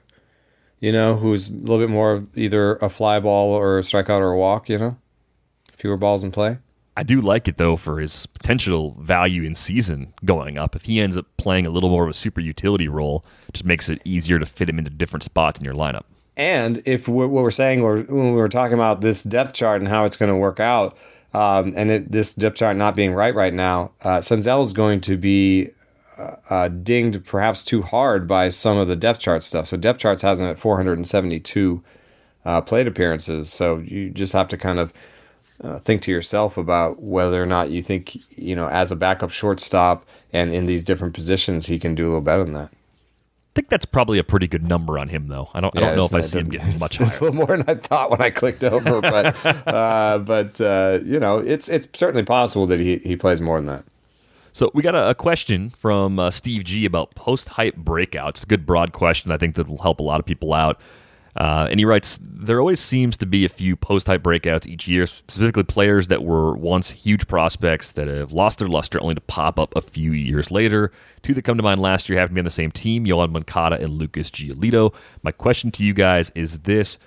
[0.80, 4.20] you know, who's a little bit more of either a fly ball or a strikeout
[4.20, 4.96] or a walk, you know,
[5.76, 6.58] fewer balls in play.
[6.96, 10.76] I do like it though for his potential value in season going up.
[10.76, 13.88] If he ends up playing a little more of a super utility role, just makes
[13.88, 16.04] it easier to fit him into different spots in your lineup.
[16.36, 20.04] And if what we're saying, when we were talking about this depth chart and how
[20.04, 20.96] it's going to work out,
[21.34, 25.00] um, and it, this depth chart not being right right now, uh, Senzel is going
[25.02, 25.70] to be
[26.18, 29.66] uh, uh, dinged perhaps too hard by some of the depth chart stuff.
[29.66, 31.82] So depth charts has him at 472
[32.44, 33.50] uh, plate appearances.
[33.50, 34.92] So you just have to kind of
[35.62, 39.30] uh, think to yourself about whether or not you think you know as a backup
[39.30, 42.70] shortstop and in these different positions he can do a little better than that.
[42.72, 45.50] I think that's probably a pretty good number on him, though.
[45.52, 45.74] I don't.
[45.74, 47.06] Yeah, I don't know if I see him getting much higher.
[47.06, 51.00] It's a little more than I thought when I clicked over, but uh, but uh,
[51.04, 53.84] you know, it's it's certainly possible that he he plays more than that.
[54.54, 58.42] So we got a, a question from uh, Steve G about post hype breakouts.
[58.42, 59.30] A good broad question.
[59.30, 60.80] I think that will help a lot of people out.
[61.34, 64.86] Uh, and he writes, there always seems to be a few post hype breakouts each
[64.86, 69.20] year, specifically players that were once huge prospects that have lost their luster only to
[69.22, 70.92] pop up a few years later.
[71.22, 73.32] Two that come to mind last year happened to be on the same team, Yoan
[73.32, 74.92] Moncada and Lucas Giolito.
[75.22, 76.98] My question to you guys is this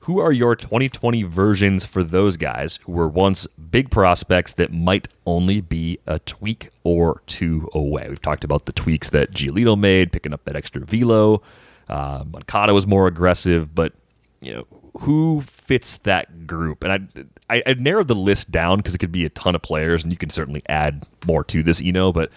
[0.00, 5.06] Who are your 2020 versions for those guys who were once big prospects that might
[5.24, 8.06] only be a tweak or two away?
[8.08, 11.42] We've talked about the tweaks that Giolito made, picking up that extra velo.
[11.88, 13.92] Uh, Moncada was more aggressive, but
[14.40, 14.66] you know
[15.00, 16.84] who fits that group?
[16.84, 19.62] And I I, I narrowed the list down because it could be a ton of
[19.62, 22.12] players, and you can certainly add more to this, you know.
[22.12, 22.30] But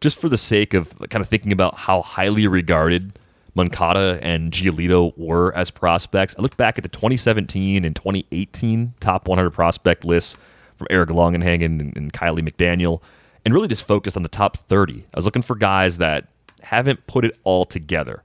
[0.00, 3.18] just for the sake of kind of thinking about how highly regarded
[3.54, 9.28] Moncada and Giolito were as prospects, I looked back at the 2017 and 2018 top
[9.28, 10.36] 100 prospect lists
[10.76, 13.00] from Eric Longenhagen and, and Kiley McDaniel,
[13.44, 15.04] and really just focused on the top 30.
[15.12, 16.28] I was looking for guys that
[16.62, 18.22] haven't put it all together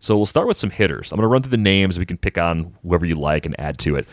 [0.00, 1.10] so we'll start with some hitters.
[1.10, 1.98] I'm going to run through the names.
[1.98, 4.06] We can pick on whoever you like and add to it.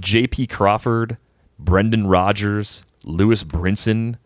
[0.00, 0.46] J.P.
[0.46, 1.16] Crawford,
[1.58, 4.16] Brendan Rodgers, Lewis Brinson,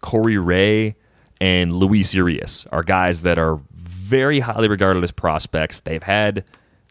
[0.00, 0.96] Corey Ray,
[1.40, 5.80] and Luis Urias are guys that are very highly regarded as prospects.
[5.80, 6.44] They've had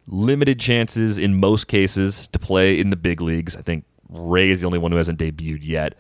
[0.07, 3.55] limited chances in most cases to play in the big leagues.
[3.55, 5.95] I think Ray is the only one who hasn't debuted yet,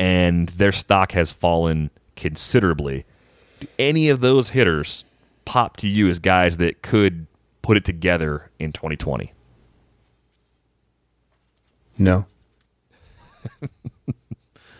[0.00, 3.04] and their stock has fallen considerably.
[3.60, 5.04] Do any of those hitters
[5.46, 7.26] pop to you as guys that could
[7.62, 9.32] put it together in 2020?
[11.96, 12.26] No.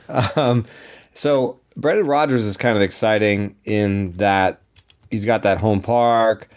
[0.37, 0.67] um,
[1.14, 4.61] so Brendan Rodgers is kind of exciting in that
[5.11, 6.49] he's got that home park.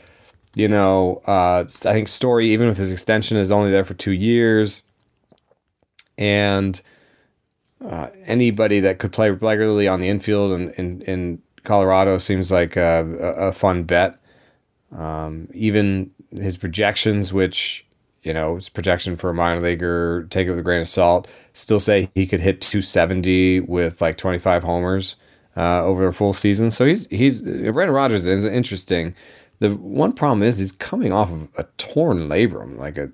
[0.55, 4.11] You know, uh, I think Story, even with his extension, is only there for two
[4.11, 4.83] years.
[6.17, 6.81] And
[7.85, 12.75] uh, anybody that could play regularly on the infield and, and, and Colorado seems like
[12.75, 13.05] a,
[13.37, 14.19] a fun bet.
[14.95, 17.85] Um, even his projections, which
[18.23, 21.27] you know his projection for a minor leaguer, take it with a grain of salt,
[21.53, 25.15] still say he could hit 270 with like 25 homers
[25.57, 26.71] uh, over a full season.
[26.71, 29.15] So he's he's Brendan Rodgers is interesting.
[29.59, 33.11] The one problem is he's coming off of a torn labrum, like a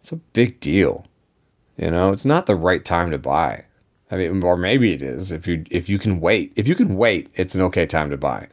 [0.00, 1.06] it's a big deal.
[1.76, 3.65] You know, it's not the right time to buy.
[4.10, 6.52] I mean, or maybe it is if you if you can wait.
[6.56, 8.48] If you can wait, it's an okay time to buy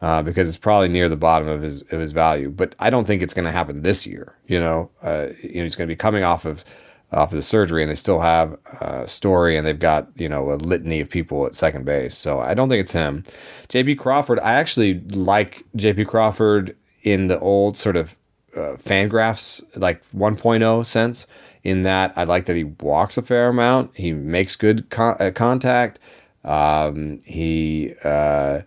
[0.00, 2.50] uh, because it's probably near the bottom of his of his value.
[2.50, 4.36] But I don't think it's going to happen this year.
[4.46, 6.64] You know, uh, you know, he's going to be coming off of
[7.12, 10.52] off of the surgery, and they still have a story, and they've got you know
[10.52, 12.16] a litany of people at second base.
[12.16, 13.22] So I don't think it's him.
[13.68, 13.96] J.P.
[13.96, 16.04] Crawford, I actually like J.P.
[16.06, 18.16] Crawford in the old sort of
[18.56, 21.26] uh, Fangraphs like 1.0 sense
[21.64, 23.90] in that I like that he walks a fair amount.
[23.94, 25.98] He makes good con- uh, contact.
[26.44, 28.62] Um, he uh,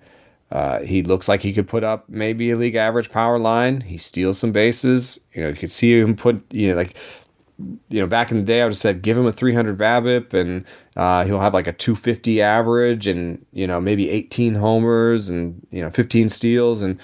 [0.51, 3.81] uh, he looks like he could put up maybe a league average power line.
[3.81, 5.19] He steals some bases.
[5.33, 6.95] You know, you could see him put you know like
[7.89, 10.33] you know back in the day I would have said give him a 300 BABIP
[10.33, 10.65] and
[10.97, 15.81] uh, he'll have like a 250 average and you know maybe 18 homers and you
[15.81, 16.99] know 15 steals and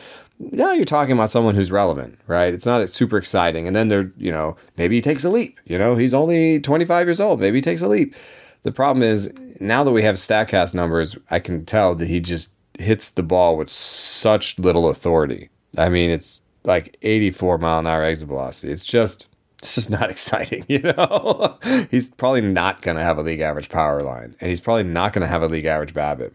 [0.52, 2.54] now you're talking about someone who's relevant, right?
[2.54, 3.68] It's not super exciting.
[3.68, 5.60] And then they're, you know, maybe he takes a leap.
[5.66, 7.40] You know, he's only 25 years old.
[7.40, 8.16] Maybe he takes a leap.
[8.64, 12.54] The problem is now that we have Statcast numbers, I can tell that he just
[12.80, 15.50] hits the ball with such little authority.
[15.78, 18.72] I mean, it's like 84 mile an hour exit velocity.
[18.72, 19.28] It's just,
[19.60, 21.58] it's just not exciting, you know.
[21.92, 25.14] he's probably not going to have a league average power line, and he's probably not
[25.14, 26.34] going to have a league average BABIP,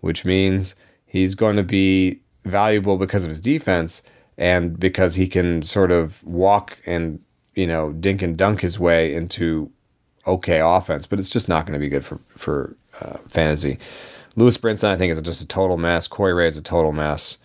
[0.00, 0.74] which means
[1.06, 2.20] he's going to be
[2.50, 4.02] valuable because of his defense
[4.36, 7.20] and because he can sort of walk and
[7.54, 9.70] you know dink and dunk his way into
[10.26, 13.78] okay offense, but it's just not going to be good for for uh, fantasy.
[14.36, 16.06] Lewis Brinson, I think, is just a total mess.
[16.06, 17.38] Corey Ray is a total mess.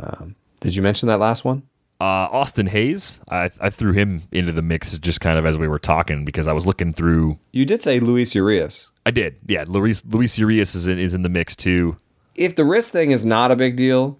[0.00, 1.64] Um, did you mention that last one?
[2.00, 5.68] Uh, Austin Hays, I, I threw him into the mix just kind of as we
[5.68, 7.38] were talking because I was looking through.
[7.52, 8.88] You did say Luis Urias.
[9.04, 9.64] I did, yeah.
[9.66, 11.96] Luis Luis Urias is in, is in the mix too.
[12.36, 14.18] If the wrist thing is not a big deal,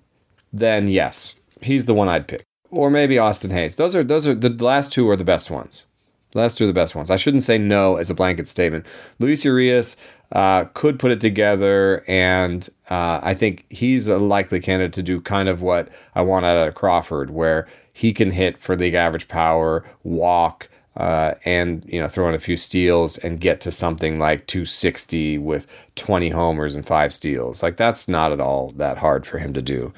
[0.53, 2.43] then yes, he's the one I'd pick.
[2.71, 3.77] Or maybe Austin Hays.
[3.77, 5.87] Those are those are the last two are the best ones.
[6.35, 7.11] Last two are the best ones.
[7.11, 8.87] I shouldn't say no as a blanket statement.
[9.19, 9.97] Luis Urias
[10.31, 15.21] uh, could put it together, and uh, I think he's a likely candidate to do
[15.21, 19.27] kind of what I want out of Crawford, where he can hit for league average
[19.27, 24.19] power, walk, uh, and you know throw in a few steals and get to something
[24.19, 27.63] like 260 with 20 homers and five steals.
[27.63, 29.93] Like that's not at all that hard for him to do.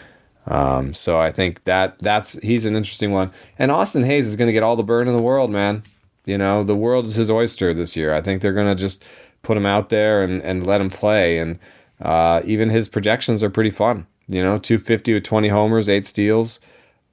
[0.46, 3.30] Um, so I think that that's he's an interesting one.
[3.58, 5.82] And Austin Hays is going to get all the burn in the world, man.
[6.26, 8.12] You know, the world is his oyster this year.
[8.14, 9.04] I think they're going to just
[9.42, 11.38] put him out there and, and let him play.
[11.38, 11.58] And
[12.00, 14.06] uh, even his projections are pretty fun.
[14.28, 16.60] You know, 250 with 20 homers, eight steals.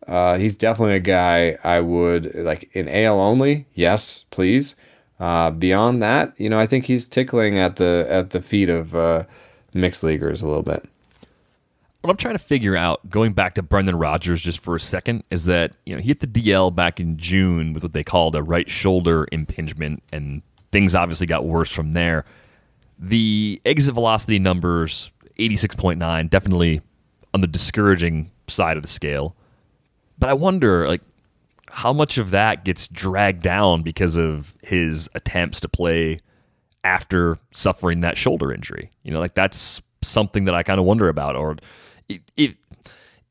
[0.08, 3.68] uh, he's definitely a guy I would like in AL only.
[3.74, 4.76] Yes, please.
[5.20, 8.96] Uh, beyond that, you know, I think he's tickling at the at the feet of
[8.96, 9.24] uh,
[9.74, 10.88] mixed leaguers a little bit.
[12.02, 15.24] What I'm trying to figure out, going back to Brendan Rodgers just for a second,
[15.30, 18.36] is that you know he hit the DL back in June with what they called
[18.36, 20.42] a right shoulder impingement, and
[20.72, 22.26] things obviously got worse from there.
[22.98, 26.82] The exit velocity numbers, 86.9, definitely
[27.34, 29.36] on the discouraging side of the scale.
[30.18, 31.02] But I wonder, like,
[31.70, 36.20] how much of that gets dragged down because of his attempts to play
[36.84, 38.90] after suffering that shoulder injury.
[39.04, 41.36] You know, like that's something that I kind of wonder about.
[41.36, 41.58] Or
[42.38, 42.56] if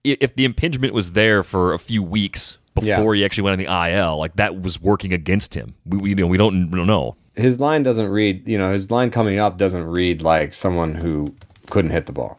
[0.05, 3.21] if the impingement was there for a few weeks before yeah.
[3.21, 5.75] he actually went on the IL, like that was working against him.
[5.85, 7.17] We, we you know we don't, we don't know.
[7.35, 8.47] His line doesn't read.
[8.49, 11.35] You know, his line coming up doesn't read like someone who
[11.71, 12.39] couldn't hit the ball.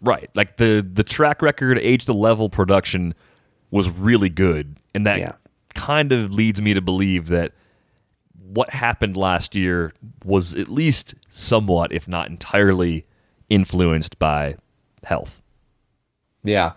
[0.00, 0.30] Right.
[0.34, 3.14] Like the the track record, age to level production
[3.70, 5.32] was really good, and that yeah.
[5.74, 7.52] kind of leads me to believe that
[8.52, 9.92] what happened last year
[10.24, 13.06] was at least somewhat, if not entirely,
[13.48, 14.56] influenced by
[15.04, 15.41] health.
[16.44, 16.72] Yeah,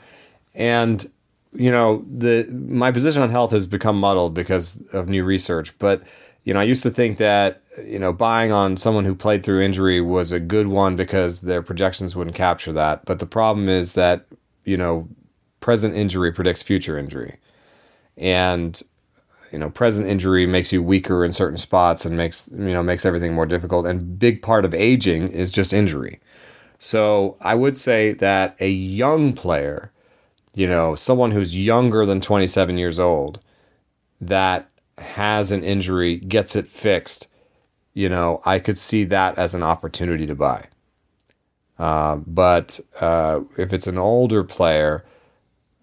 [0.53, 1.09] and
[1.53, 6.03] you know the my position on health has become muddled because of new research, but
[6.43, 9.61] you know I used to think that you know buying on someone who played through
[9.61, 13.05] injury was a good one because their projections wouldn't capture that.
[13.05, 14.25] But the problem is that
[14.65, 15.07] you know
[15.59, 17.37] present injury predicts future injury.
[18.17, 18.81] And
[19.51, 23.05] you know, present injury makes you weaker in certain spots and makes you know makes
[23.05, 23.85] everything more difficult.
[23.85, 26.19] And big part of aging is just injury.
[26.77, 29.91] So I would say that a young player,
[30.53, 33.39] you know, someone who's younger than 27 years old,
[34.21, 37.27] that has an injury, gets it fixed,
[37.93, 40.67] you know, I could see that as an opportunity to buy.
[41.77, 45.05] Uh, but uh, if it's an older player,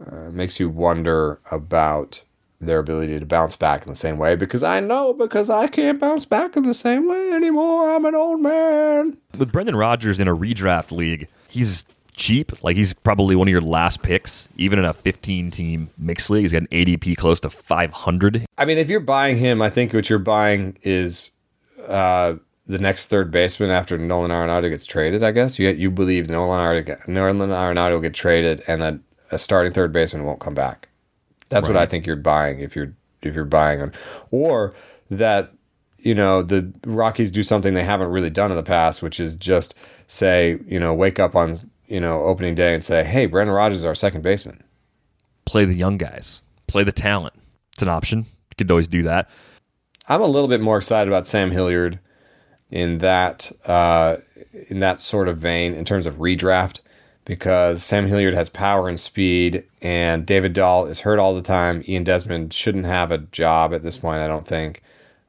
[0.06, 2.22] uh, makes you wonder about
[2.62, 6.00] their ability to bounce back in the same way because I know because I can't
[6.00, 7.94] bounce back in the same way anymore.
[7.94, 9.16] I'm an old man.
[9.36, 11.84] With Brendan Rodgers in a redraft league, he's
[12.14, 12.62] cheap.
[12.62, 16.42] Like he's probably one of your last picks, even in a 15 team mixed league.
[16.42, 18.46] He's got an ADP close to 500.
[18.58, 21.32] I mean, if you're buying him, I think what you're buying is
[21.88, 22.34] uh,
[22.66, 25.24] the next third baseman after Nolan Arenado gets traded.
[25.24, 28.98] I guess you you believe Nolan Arenado, Nolan Arenado will get traded and that
[29.32, 30.88] a starting third baseman won't come back.
[31.52, 31.74] That's right.
[31.74, 33.92] what I think you're buying if you're if you're buying them,
[34.30, 34.74] or
[35.10, 35.52] that
[35.98, 39.36] you know the Rockies do something they haven't really done in the past, which is
[39.36, 39.74] just
[40.06, 43.80] say you know wake up on you know opening day and say, hey, Brendan Rodgers
[43.80, 44.62] is our second baseman.
[45.44, 47.34] Play the young guys, play the talent.
[47.74, 48.20] It's an option.
[48.20, 49.28] You could always do that.
[50.08, 51.98] I'm a little bit more excited about Sam Hilliard
[52.70, 54.16] in that uh,
[54.68, 56.80] in that sort of vein in terms of redraft
[57.36, 61.82] because Sam Hilliard has power and speed, and David Dahl is hurt all the time.
[61.88, 64.82] Ian Desmond shouldn't have a job at this point, I don't think.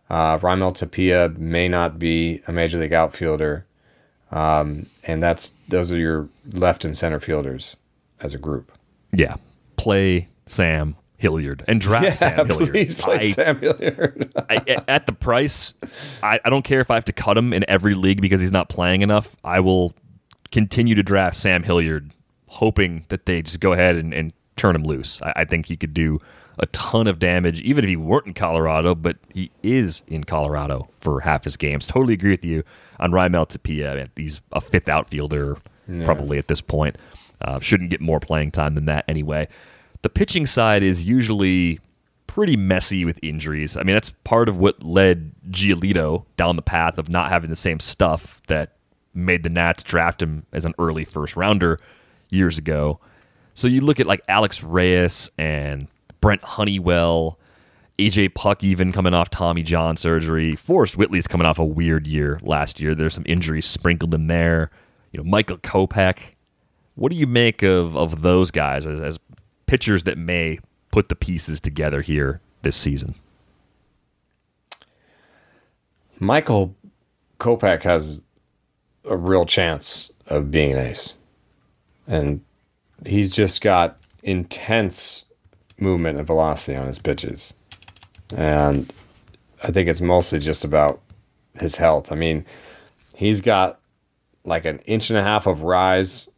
[0.09, 3.65] Uh, Tapia may not be a major league outfielder,
[4.31, 7.77] um, and that's those are your left and center fielders
[8.19, 8.69] as a group.
[9.13, 9.37] Yeah,
[9.77, 12.71] play Sam Hilliard and draft yeah, Sam Hilliard.
[12.71, 14.29] Please play I, Sam Hilliard.
[14.49, 15.73] I, at the price,
[16.21, 18.51] I, I don't care if I have to cut him in every league because he's
[18.51, 19.37] not playing enough.
[19.45, 19.93] I will
[20.53, 22.13] continue to draft Sam Hilliard,
[22.45, 25.19] hoping that they just go ahead and, and turn him loose.
[25.23, 26.19] I, I, think he could do
[26.59, 30.87] a ton of damage, even if he weren't in Colorado, but he is in Colorado
[30.99, 31.87] for half his games.
[31.87, 32.63] Totally agree with you
[32.99, 34.07] on Raimel Tapia.
[34.15, 36.05] He's a fifth outfielder, yeah.
[36.05, 36.99] probably at this point.
[37.41, 39.47] Uh, shouldn't get more playing time than that anyway.
[40.03, 41.79] The pitching side is usually
[42.27, 43.75] pretty messy with injuries.
[43.75, 47.55] I mean, that's part of what led Giolito down the path of not having the
[47.55, 48.73] same stuff that
[49.13, 51.79] made the Nats draft him as an early first rounder
[52.29, 52.99] years ago.
[53.53, 55.87] So you look at like Alex Reyes and
[56.21, 57.37] Brent Honeywell,
[57.99, 60.55] AJ Puk even coming off Tommy John surgery.
[60.55, 62.95] Forrest Whitley's coming off a weird year last year.
[62.95, 64.71] There's some injuries sprinkled in there.
[65.11, 66.19] You know, Michael Kopech.
[66.95, 69.19] What do you make of of those guys as, as
[69.65, 70.59] pitchers that may
[70.91, 73.15] put the pieces together here this season?
[76.19, 76.75] Michael
[77.39, 78.22] Kopech has
[79.05, 81.15] a real chance of being an ace.
[82.07, 82.41] And
[83.05, 85.25] he's just got intense
[85.77, 87.53] movement and velocity on his pitches.
[88.35, 88.91] And
[89.63, 91.01] I think it's mostly just about
[91.59, 92.11] his health.
[92.11, 92.45] I mean,
[93.15, 93.79] he's got
[94.45, 96.29] like an inch and a half of rise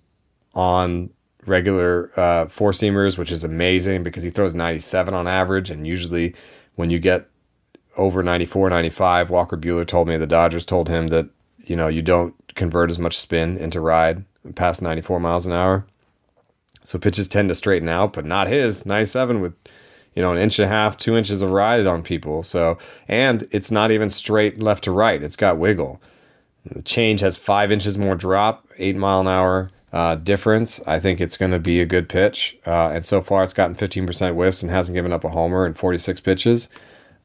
[0.54, 1.10] on
[1.46, 5.70] regular uh, four seamers, which is amazing because he throws 97 on average.
[5.70, 6.36] And usually,
[6.76, 7.28] when you get
[7.98, 12.02] over 94, 95, Walker Buehler told me the Dodgers told him that you know you
[12.02, 14.24] don't convert as much spin into ride
[14.56, 15.86] past 94 miles an hour.
[16.84, 18.86] So pitches tend to straighten out, but not his.
[18.86, 19.54] 97 with,
[20.14, 22.44] you know, an inch and a half, two inches of rise on people.
[22.44, 22.78] So,
[23.08, 25.22] and it's not even straight left to right.
[25.22, 26.02] It's got wiggle.
[26.66, 30.80] The change has five inches more drop, eight mile an hour uh, difference.
[30.86, 32.58] I think it's going to be a good pitch.
[32.68, 35.74] Uh, and so far, it's gotten 15% whiffs and hasn't given up a homer in
[35.74, 36.70] 46 pitches.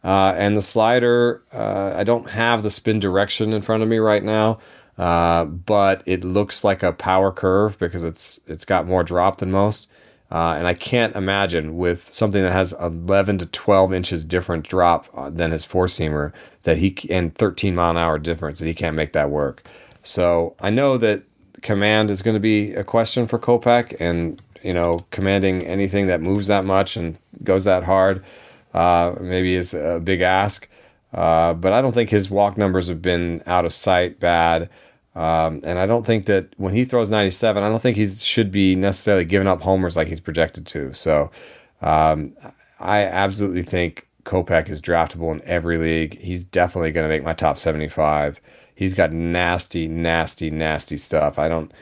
[0.02, 3.98] Uh, and the slider, uh, I don't have the spin direction in front of me
[3.98, 4.58] right now,
[5.00, 9.50] uh, but it looks like a power curve because it's it's got more drop than
[9.50, 9.88] most.
[10.30, 15.08] Uh, and I can't imagine with something that has 11 to 12 inches different drop
[15.34, 16.32] than his four seamer
[16.64, 19.64] that he and 13 mile an hour difference that he can't make that work.
[20.02, 21.22] So I know that
[21.62, 26.20] command is going to be a question for Kopech, and you know, commanding anything that
[26.20, 28.22] moves that much and goes that hard
[28.74, 30.68] uh, maybe is a big ask.
[31.14, 34.68] Uh, but I don't think his walk numbers have been out of sight bad.
[35.14, 38.52] Um, and I don't think that when he throws 97, I don't think he should
[38.52, 40.94] be necessarily giving up homers like he's projected to.
[40.94, 41.30] So
[41.82, 42.34] um,
[42.78, 46.18] I absolutely think Kopech is draftable in every league.
[46.20, 48.40] He's definitely going to make my top 75.
[48.74, 51.38] He's got nasty, nasty, nasty stuff.
[51.38, 51.72] I don't,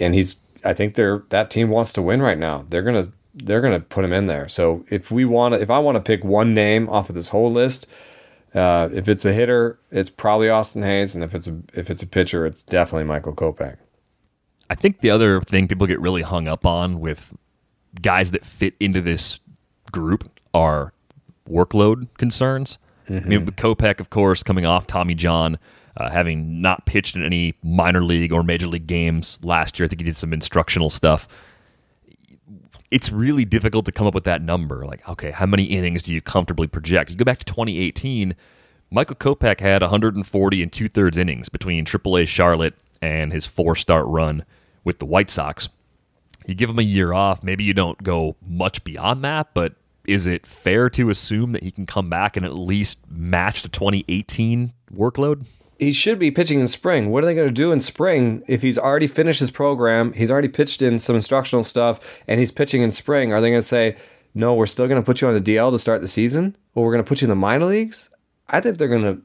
[0.00, 0.36] and he's.
[0.64, 2.64] I think they're that team wants to win right now.
[2.70, 4.48] They're gonna they're gonna put him in there.
[4.48, 7.28] So if we want to, if I want to pick one name off of this
[7.28, 7.86] whole list,
[8.54, 12.02] uh, if it's a hitter, it's probably Austin Hays, and if it's a if it's
[12.02, 13.76] a pitcher, it's definitely Michael Kopech.
[14.70, 17.34] I think the other thing people get really hung up on with
[18.00, 19.40] guys that fit into this
[19.92, 20.92] group are
[21.48, 22.78] workload concerns.
[23.08, 23.26] Mm-hmm.
[23.26, 25.58] I mean, with Kopech, of course, coming off Tommy John,
[25.96, 29.84] uh, having not pitched in any minor league or major league games last year.
[29.84, 31.28] I think he did some instructional stuff.
[32.94, 34.86] It's really difficult to come up with that number.
[34.86, 37.10] Like, okay, how many innings do you comfortably project?
[37.10, 38.36] You go back to 2018,
[38.88, 44.06] Michael Kopech had 140 and two thirds innings between AAA Charlotte and his four start
[44.06, 44.44] run
[44.84, 45.68] with the White Sox.
[46.46, 49.74] You give him a year off, maybe you don't go much beyond that, but
[50.06, 53.68] is it fair to assume that he can come back and at least match the
[53.68, 55.46] 2018 workload?
[55.78, 57.10] He should be pitching in spring.
[57.10, 60.12] What are they going to do in spring if he's already finished his program?
[60.12, 63.32] He's already pitched in some instructional stuff and he's pitching in spring.
[63.32, 63.96] Are they going to say,
[64.34, 66.84] no, we're still going to put you on the DL to start the season or
[66.84, 68.10] we're going to put you in the minor leagues?
[68.48, 69.20] I think they're going to.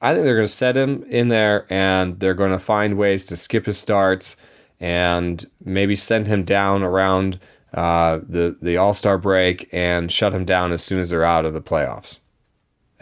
[0.00, 3.24] I think they're going to set him in there and they're going to find ways
[3.26, 4.36] to skip his starts
[4.80, 7.38] and maybe send him down around
[7.74, 11.44] uh, the the All Star break and shut him down as soon as they're out
[11.44, 12.18] of the playoffs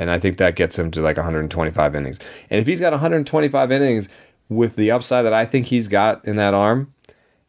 [0.00, 2.18] and I think that gets him to like 125 innings.
[2.48, 4.08] And if he's got 125 innings
[4.48, 6.94] with the upside that I think he's got in that arm,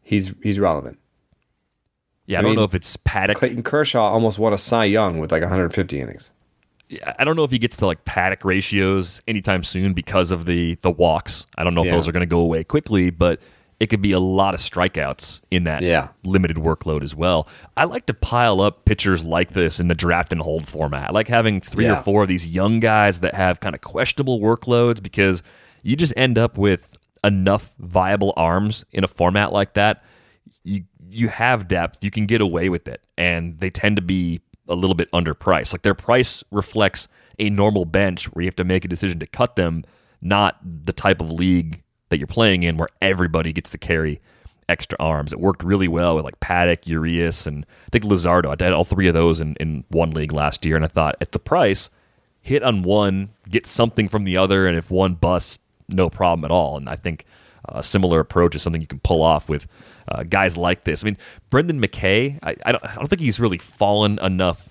[0.04, 1.00] he's he's relevant.
[2.26, 3.38] Yeah, I, I don't mean, know if it's Paddock.
[3.38, 6.32] Clayton Kershaw almost won a Cy Young with like 150 innings.
[6.90, 10.46] Yeah, I don't know if he gets to like Paddock ratios anytime soon because of
[10.46, 11.48] the the walks.
[11.58, 11.94] I don't know if yeah.
[11.94, 13.40] those are going to go away quickly, but
[13.82, 16.10] it could be a lot of strikeouts in that yeah.
[16.24, 17.48] limited workload as well.
[17.76, 21.10] I like to pile up pitchers like this in the draft and hold format.
[21.10, 22.00] I like having three yeah.
[22.00, 25.42] or four of these young guys that have kind of questionable workloads because
[25.82, 30.04] you just end up with enough viable arms in a format like that.
[30.64, 34.42] You you have depth, you can get away with it, and they tend to be
[34.70, 35.74] a little bit underpriced.
[35.74, 37.08] Like their price reflects
[37.40, 39.86] a normal bench where you have to make a decision to cut them,
[40.22, 41.82] not the type of league
[42.12, 44.22] that you're playing in where everybody gets to carry
[44.70, 45.34] extra arms.
[45.34, 48.50] It worked really well with like Paddock, Urias, and I think Luzardo.
[48.52, 51.16] I did all three of those in, in one league last year, and I thought
[51.20, 51.90] at the price,
[52.42, 55.60] hit on one, get something from the other, and if one busts,
[55.90, 56.78] no problem at all.
[56.78, 57.26] And I think
[57.66, 59.68] a similar approach is something you can pull off with
[60.08, 61.04] uh, guys like this.
[61.04, 61.18] I mean,
[61.50, 64.70] Brendan McKay, I, I, don't, I don't think he's really fallen enough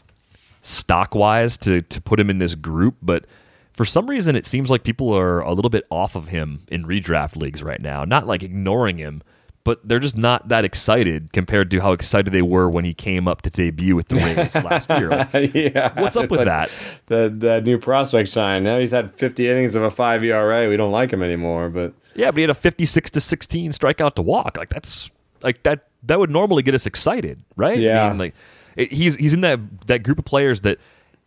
[0.62, 3.24] stock wise to to put him in this group, but
[3.73, 6.85] for some reason it seems like people are a little bit off of him in
[6.85, 8.05] redraft leagues right now.
[8.05, 9.23] Not like ignoring him,
[9.64, 13.29] but they're just not that excited compared to how excited they were when he came
[13.29, 15.11] up to debut with the Rays last year.
[15.11, 16.71] Like, yeah, what's up with like that?
[17.07, 18.64] The the new prospect sign.
[18.64, 20.68] Now he's had 50 innings of a five ERA.
[20.68, 24.14] We don't like him anymore, but yeah, but he had a 56 to 16 strikeout
[24.14, 24.57] to walk.
[24.57, 25.11] Like that's
[25.43, 27.79] like that that would normally get us excited, right?
[27.79, 28.35] Yeah, I mean, like
[28.77, 30.79] he's he's in that that group of players that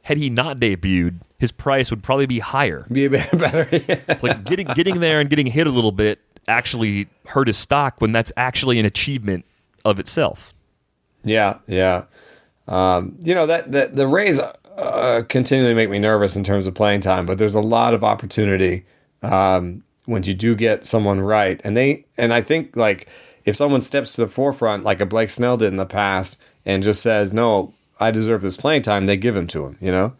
[0.03, 2.85] had he not debuted, his price would probably be higher.
[2.91, 3.67] Be a bit better.
[3.71, 4.17] Yeah.
[4.21, 8.11] Like getting getting there and getting hit a little bit actually hurt his stock when
[8.11, 9.45] that's actually an achievement
[9.85, 10.53] of itself.
[11.23, 12.05] Yeah, yeah.
[12.67, 16.73] Um, you know that, that the Rays uh, continually make me nervous in terms of
[16.73, 18.85] playing time, but there's a lot of opportunity
[19.21, 23.07] um, when you do get someone right, and they and I think like
[23.45, 26.83] if someone steps to the forefront like a Blake Snell did in the past and
[26.83, 29.77] just says no, I deserve this playing time, they give him to him.
[29.79, 30.13] You know,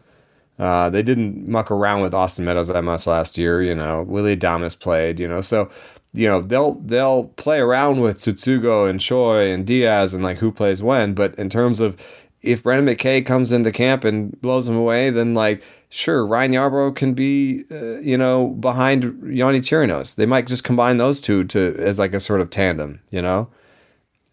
[0.58, 3.62] uh, they didn't muck around with Austin Meadows that much last year.
[3.62, 5.20] You know, Willy Adames played.
[5.20, 5.70] You know, so
[6.12, 10.52] you know they'll they'll play around with Tsutsugo and Choi and Diaz and like who
[10.52, 12.00] plays when, but in terms of
[12.40, 16.94] if Brendan McKay comes into camp and blows them away, then like sure Ryan Yarbrough
[16.94, 20.14] can be uh, you know behind Yonny Chirinos.
[20.14, 23.48] They might just combine those two to as like a sort of tandem, you know.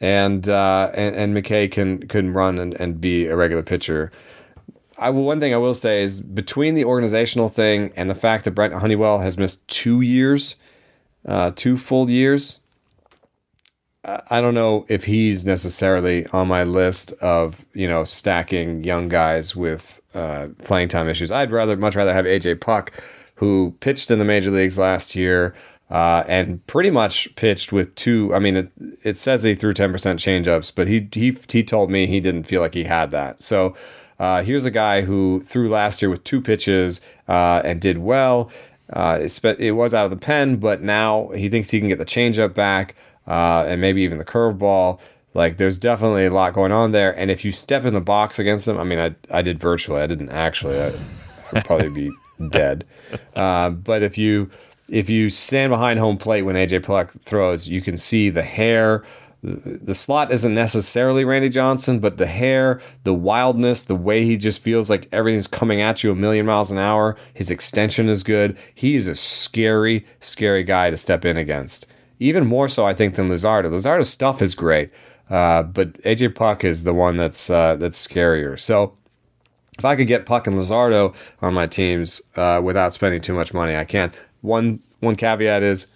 [0.02, 4.12] And uh, and, and McKay can can run and, and be a regular pitcher.
[4.98, 8.44] I will, one thing I will say is between the organizational thing and the fact
[8.46, 10.58] that Brent Honeywell has missed two years
[11.26, 12.60] uh, two full years.
[14.04, 19.56] I don't know if he's necessarily on my list of you know stacking young guys
[19.56, 21.32] with uh, playing time issues.
[21.32, 22.92] I'd rather much rather have AJ Puk,
[23.36, 25.54] who pitched in the major leagues last year
[25.92, 28.34] uh, and pretty much pitched with two.
[28.34, 28.72] I mean, it,
[29.04, 32.44] it says he threw ten percent changeups, but he he he told me he didn't
[32.44, 33.42] feel like he had that.
[33.42, 33.76] So
[34.20, 38.50] uh, here's a guy who threw last year with two pitches uh, and did well.
[38.94, 42.06] Uh, it was out of the pen, but now he thinks he can get the
[42.06, 42.96] changeup back
[43.28, 45.00] uh, and maybe even the curveball.
[45.34, 47.18] Like there's definitely a lot going on there.
[47.18, 50.02] And if you step in the box against him, I mean, I I did virtually.
[50.02, 50.80] I didn't actually.
[50.80, 50.94] I,
[51.52, 52.12] would probably be
[52.50, 52.86] dead.
[53.36, 54.50] Uh, but if you
[54.92, 59.04] if you stand behind home plate when AJ Puk throws, you can see the hair,
[59.42, 64.62] the slot isn't necessarily Randy Johnson, but the hair, the wildness, the way he just
[64.62, 67.18] feels like everything's coming at you a million miles an hour.
[67.34, 68.58] His extension is good.
[68.76, 71.88] He is a scary, scary guy to step in against.
[72.20, 73.72] Even more so, I think, than Luzardo.
[73.72, 74.92] Luzardo's stuff is great,
[75.32, 78.60] uh, but AJ Puk is the one that's uh, that's scarier.
[78.60, 78.96] So
[79.80, 83.56] if I could get Puk and Luzardo on my teams uh, without spending too much
[83.56, 84.12] money, I can.
[84.42, 85.88] One one caveat is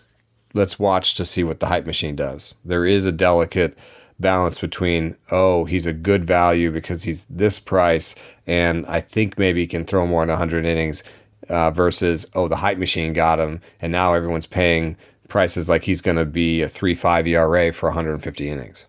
[0.54, 2.56] let's watch to see what the hype machine does.
[2.64, 3.78] There is a delicate
[4.20, 8.16] balance between oh he's a good value because he's this price
[8.48, 11.04] and I think maybe he can throw more than 100 innings
[11.50, 14.96] uh, versus oh the hype machine got him and now everyone's paying
[15.28, 18.88] prices like he's going to be a 3-5 ERA for 150 innings.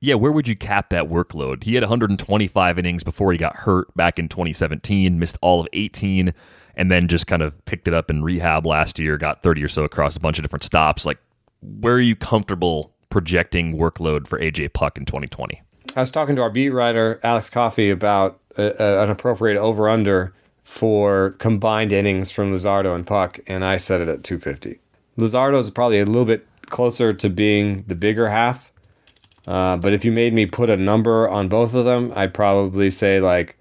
[0.00, 1.64] Yeah, where would you cap that workload?
[1.64, 6.34] He had 125 innings before he got hurt back in 2017, missed all of 18
[6.76, 9.68] and then just kind of picked it up in rehab last year, got 30 or
[9.68, 11.06] so across a bunch of different stops.
[11.06, 11.18] Like,
[11.80, 15.60] where are you comfortable projecting workload for AJ Puk in 2020?
[15.96, 19.88] I was talking to our beat writer, Alex Coffey, about a, a, an appropriate over
[19.88, 24.80] under for combined innings from Luzardo and Puk, and I set it at 250.
[25.16, 28.72] Luzardo is probably a little bit closer to being the bigger half.
[29.46, 32.90] Uh, but if you made me put a number on both of them, I'd probably
[32.90, 33.56] say like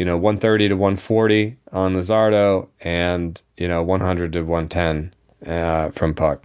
[0.00, 5.14] you know, 130 to 140 on Luzardo and, you know, 100 to 110
[5.46, 6.42] uh, from Puk.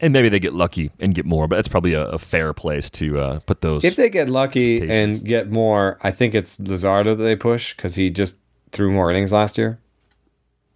[0.00, 2.90] And maybe they get lucky and get more, but that's probably a, a fair place
[2.90, 3.84] to uh, put those.
[3.84, 7.94] If they get lucky and get more, I think it's Luzardo that they push because
[7.94, 8.38] he just
[8.72, 9.78] threw more innings last year.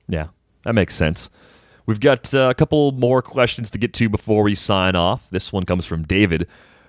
[0.07, 0.29] Yeah,
[0.63, 1.31] that makes sense.
[1.85, 5.29] We've got uh, a couple more questions to get to before we sign off.
[5.31, 6.49] This one comes from David.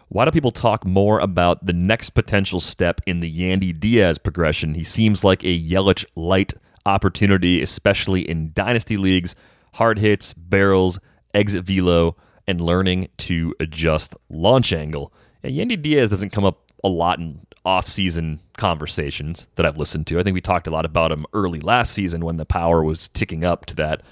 [0.10, 4.74] Why do people talk more about the next potential step in the Yandy Diaz progression?
[4.74, 6.54] He seems like a Yelich light
[6.86, 9.36] opportunity, especially in dynasty leagues,
[9.74, 10.98] hard hits, barrels,
[11.34, 12.16] exit velo,
[12.48, 15.12] and learning to adjust launch angle.
[15.44, 20.20] And Yandy Diaz doesn't come up a lot in off-season conversations that I've listened to.
[20.20, 23.10] I think we talked a lot about him early last season when the power was
[23.10, 24.04] ticking up to that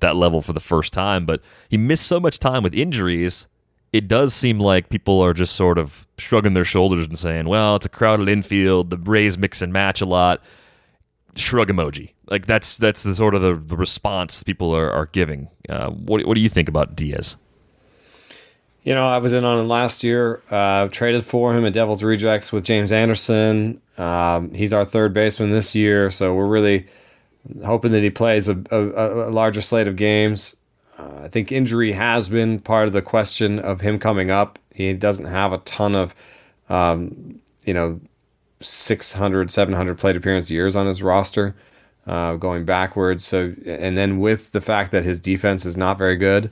[0.00, 3.46] that level for the first time, but he missed so much time with injuries
[3.94, 7.76] it does seem like people are just sort of shrugging their shoulders and saying, well,
[7.76, 8.90] it's a crowded infield.
[8.90, 10.42] The Rays mix and match a lot.
[11.36, 12.10] Shrug emoji.
[12.28, 15.48] Like that's that's the sort of the, the response people are, are giving.
[15.68, 17.36] Uh, what, what do you think about Diaz?
[18.82, 20.42] You know, I was in on him last year.
[20.50, 23.80] Uh, traded for him at Devils Rejects with James Anderson.
[23.96, 26.88] Um, he's our third baseman this year, so we're really
[27.64, 30.56] hoping that he plays a, a, a larger slate of games.
[30.98, 34.58] Uh, I think injury has been part of the question of him coming up.
[34.72, 36.14] He doesn't have a ton of,
[36.68, 38.00] um, you know,
[38.60, 41.54] 600, 700 plate appearance years on his roster
[42.06, 43.24] uh, going backwards.
[43.24, 46.50] So, and then with the fact that his defense is not very good,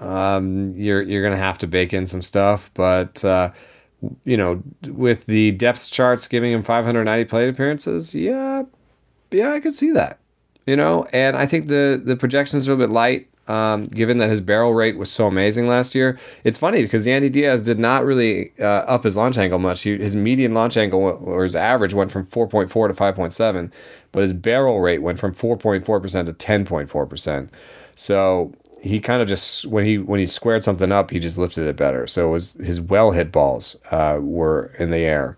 [0.00, 2.70] um, you're you're gonna have to bake in some stuff.
[2.74, 3.50] But uh,
[4.24, 8.64] you know, with the depth charts giving him 590 plate appearances, yeah,
[9.30, 10.18] yeah, I could see that.
[10.66, 14.16] You know, and I think the the projections are a little bit light um, given
[14.16, 16.18] that his barrel rate was so amazing last year.
[16.42, 19.82] It's funny because Yandy Diaz did not really uh, up his launch angle much.
[19.82, 23.70] He, his median launch angle or his average went from 4.4 to 5.7,
[24.10, 27.48] but his barrel rate went from 4.4% to 10.4%.
[27.94, 31.66] So he kind of just when he when he squared something up, he just lifted
[31.66, 32.06] it better.
[32.06, 35.36] So it was his well hit balls uh, were in the air.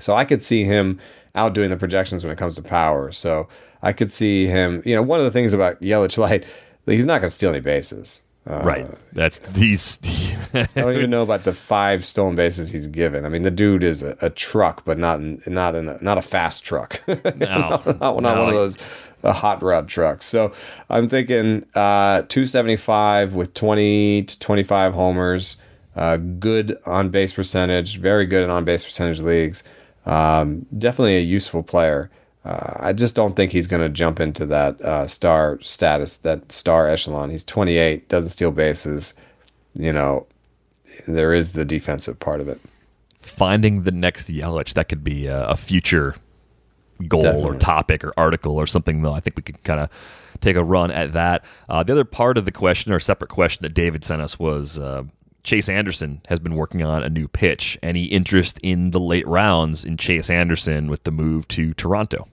[0.00, 0.98] So I could see him
[1.36, 3.12] outdoing the projections when it comes to power.
[3.12, 3.48] So
[3.80, 4.82] I could see him.
[4.84, 6.44] You know, one of the things about Yelich Light
[6.86, 8.22] he's not going to steal any bases.
[8.48, 8.90] Uh, right.
[9.12, 9.98] That's these.
[10.52, 13.24] I don't even know about the five stolen bases he's given.
[13.24, 16.22] I mean, the dude is a, a truck, but not not in a, not a
[16.22, 17.00] fast truck.
[17.06, 18.40] No, not, not, not no.
[18.40, 18.78] one of those
[19.22, 20.26] uh, hot rod trucks.
[20.26, 20.52] So
[20.90, 25.56] I'm thinking uh, 275 with 20 to 25 homers.
[25.94, 29.62] Uh, good on base percentage, very good in on base percentage leagues.
[30.06, 32.10] Um, definitely a useful player.
[32.44, 36.50] Uh, I just don't think he's going to jump into that uh, star status, that
[36.50, 37.30] star echelon.
[37.30, 39.14] He's 28, doesn't steal bases.
[39.74, 40.26] You know,
[41.06, 42.60] there is the defensive part of it.
[43.20, 46.16] Finding the next Yelich that could be a, a future
[47.06, 47.56] goal Definitely.
[47.56, 49.02] or topic or article or something.
[49.02, 49.88] Though I think we could kind of
[50.40, 51.44] take a run at that.
[51.68, 54.78] Uh, the other part of the question or separate question that David sent us was.
[54.78, 55.04] Uh,
[55.44, 57.76] Chase Anderson has been working on a new pitch.
[57.82, 62.28] Any interest in the late rounds in Chase Anderson with the move to Toronto?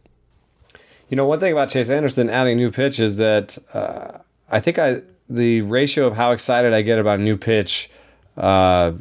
[1.09, 4.19] You know, one thing about Chase Anderson adding new pitch is that uh,
[4.51, 7.89] I think I the ratio of how excited I get about a new pitch,
[8.37, 8.91] uh,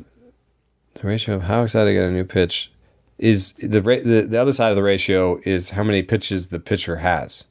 [0.95, 2.73] the ratio of how excited I get a new pitch
[3.19, 6.59] is the, ra- the the other side of the ratio is how many pitches the
[6.59, 7.45] pitcher has.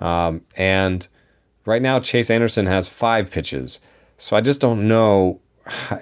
[0.00, 1.06] Um, and
[1.66, 3.80] right now, Chase Anderson has five pitches,
[4.16, 5.40] so I just don't know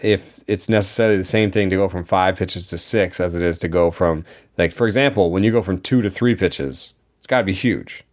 [0.02, 3.42] if it's necessarily the same thing to go from five pitches to six as it
[3.42, 4.24] is to go from
[4.58, 6.92] like for example when you go from two to three pitches
[7.24, 8.04] it's got to be huge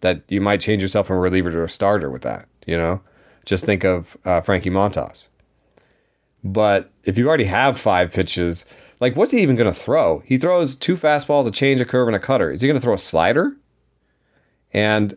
[0.00, 3.00] that you might change yourself from a reliever to a starter with that you know?
[3.44, 5.28] Just think of uh, frankie montas.
[6.44, 8.66] But if you already have five pitches
[8.98, 10.20] like what's he even going to throw?
[10.20, 12.50] He throws two fastballs a change a curve and a cutter.
[12.50, 13.54] Is he going to throw a slider?
[14.72, 15.16] And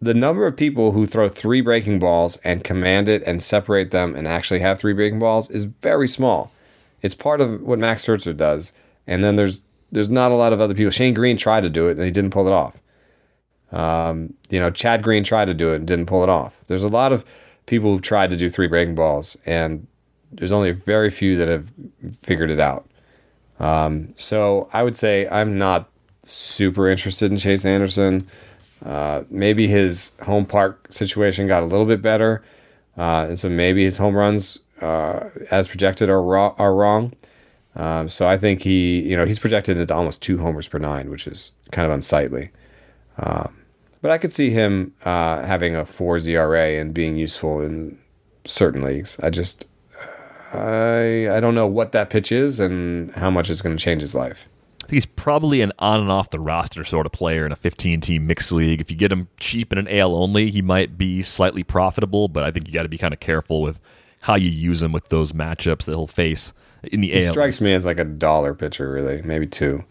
[0.00, 4.14] the number of people who throw three breaking balls and command it and separate them
[4.14, 6.52] and actually have three breaking balls is very small.
[7.02, 8.72] It's part of what Max Scherzer does,
[9.06, 9.62] and then there's
[9.92, 10.90] there's not a lot of other people.
[10.90, 12.76] Shane Greene tried to do it and he didn't pull it off.
[13.72, 16.54] Um, you know, Chad Green tried to do it and didn't pull it off.
[16.66, 17.24] There's a lot of
[17.66, 19.86] people who've tried to do three breaking balls, and
[20.32, 21.68] there's only very few that have
[22.12, 22.88] figured it out.
[23.60, 25.88] Um, so I would say I'm not
[26.24, 28.26] super interested in Chase Anderson.
[28.84, 32.42] Uh, maybe his home park situation got a little bit better,
[32.96, 37.12] uh, and so maybe his home runs, uh, as projected, are ro- are wrong.
[37.76, 41.10] Um, so I think he, you know, he's projected at almost two homers per nine,
[41.10, 42.50] which is kind of unsightly.
[43.18, 43.56] Um,
[44.02, 47.98] but I could see him uh, having a four ZRA and being useful in
[48.44, 49.18] certain leagues.
[49.22, 49.66] I just,
[50.52, 54.00] I I don't know what that pitch is and how much it's going to change
[54.00, 54.46] his life.
[54.82, 57.56] I think he's probably an on and off the roster sort of player in a
[57.56, 58.80] 15 team mixed league.
[58.80, 62.42] If you get him cheap in an AL only, he might be slightly profitable, but
[62.42, 63.80] I think you got to be kind of careful with
[64.22, 66.52] how you use him with those matchups that he'll face
[66.84, 67.32] in the He AL.
[67.32, 69.84] strikes me as like a dollar pitcher, really, maybe two.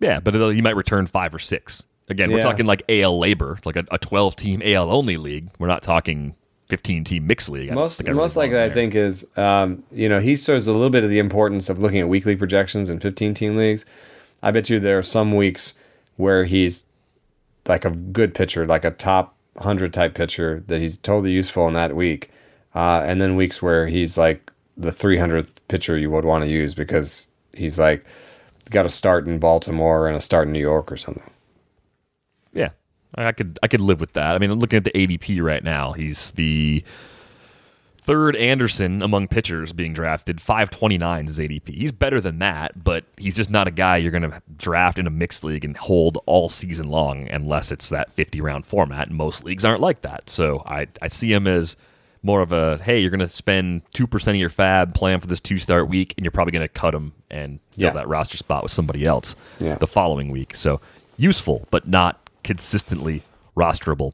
[0.00, 1.86] Yeah, but he might return five or six.
[2.08, 5.48] Again, we're talking like AL labor, like a, a 12 team AL only league.
[5.58, 6.34] We're not talking
[6.70, 7.70] 15 team mixed league.
[7.70, 11.04] I Most most likely, I think is um, you know he shows a little bit
[11.04, 13.84] of the importance of looking at weekly projections in 15 team leagues.
[14.42, 15.74] I bet you there are some weeks
[16.16, 16.86] where he's
[17.66, 21.74] like a good pitcher, like a top hundred type pitcher that he's totally useful in
[21.74, 22.30] that week,
[22.74, 24.50] uh, and then weeks where he's like
[24.80, 28.04] the 300th pitcher you would want to use because he's like
[28.70, 31.30] got a start in Baltimore and a start in New York or something.
[32.52, 32.70] Yeah,
[33.14, 34.34] I could I could live with that.
[34.34, 35.92] I mean, I'm looking at the ADP right now.
[35.92, 36.82] He's the
[38.02, 40.40] third Anderson among pitchers being drafted.
[40.40, 41.74] 529 is ADP.
[41.74, 45.06] He's better than that, but he's just not a guy you're going to draft in
[45.06, 49.08] a mixed league and hold all season long unless it's that 50 round format.
[49.08, 50.30] And most leagues aren't like that.
[50.30, 51.76] So I I see him as
[52.22, 55.26] more of a hey, you're going to spend two percent of your fab playing for
[55.26, 57.92] this two start week, and you're probably going to cut them and fill Yeah.
[57.92, 59.76] that roster spot with somebody else Yeah.
[59.76, 60.54] the following week.
[60.54, 60.80] So
[61.16, 63.22] useful, but not consistently
[63.56, 64.12] rosterable.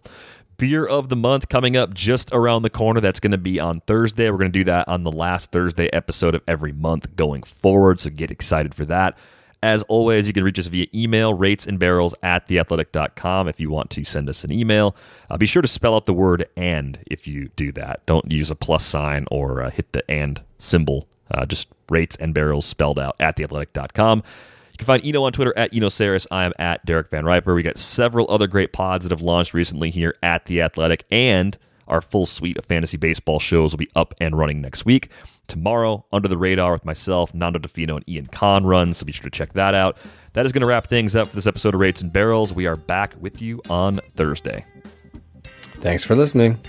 [0.58, 3.00] Beer of the month coming up just around the corner.
[3.00, 4.30] That's going to be on Thursday.
[4.30, 8.00] We're going to do that on the last Thursday episode of every month going forward.
[8.00, 9.18] So get excited for that.
[9.66, 13.68] As always, you can reach us via email, rates and barrels at theathletic.com if you
[13.68, 14.94] want to send us an email.
[15.28, 18.06] Uh, be sure to spell out the word and if you do that.
[18.06, 21.08] Don't use a plus sign or uh, hit the and symbol.
[21.32, 24.18] Uh, just rates and barrels spelled out at theathletic.com.
[24.70, 25.88] You can find Eno on Twitter at Eno.
[26.30, 27.52] I am at Derek VanRiper.
[27.52, 31.58] We got several other great pods that have launched recently here at The Athletic, and
[31.88, 35.10] our full suite of fantasy baseball shows will be up and running next week
[35.48, 36.04] tomorrow.
[36.12, 38.94] Under the Radar with myself, Nando Di Fino, and Ian Conrun.
[38.94, 39.96] So be sure to check that out.
[40.34, 42.52] That is going to wrap things up for this episode of Rates and Barrels.
[42.52, 44.64] We are back with you on Thursday.
[45.80, 46.60] Thanks for listening.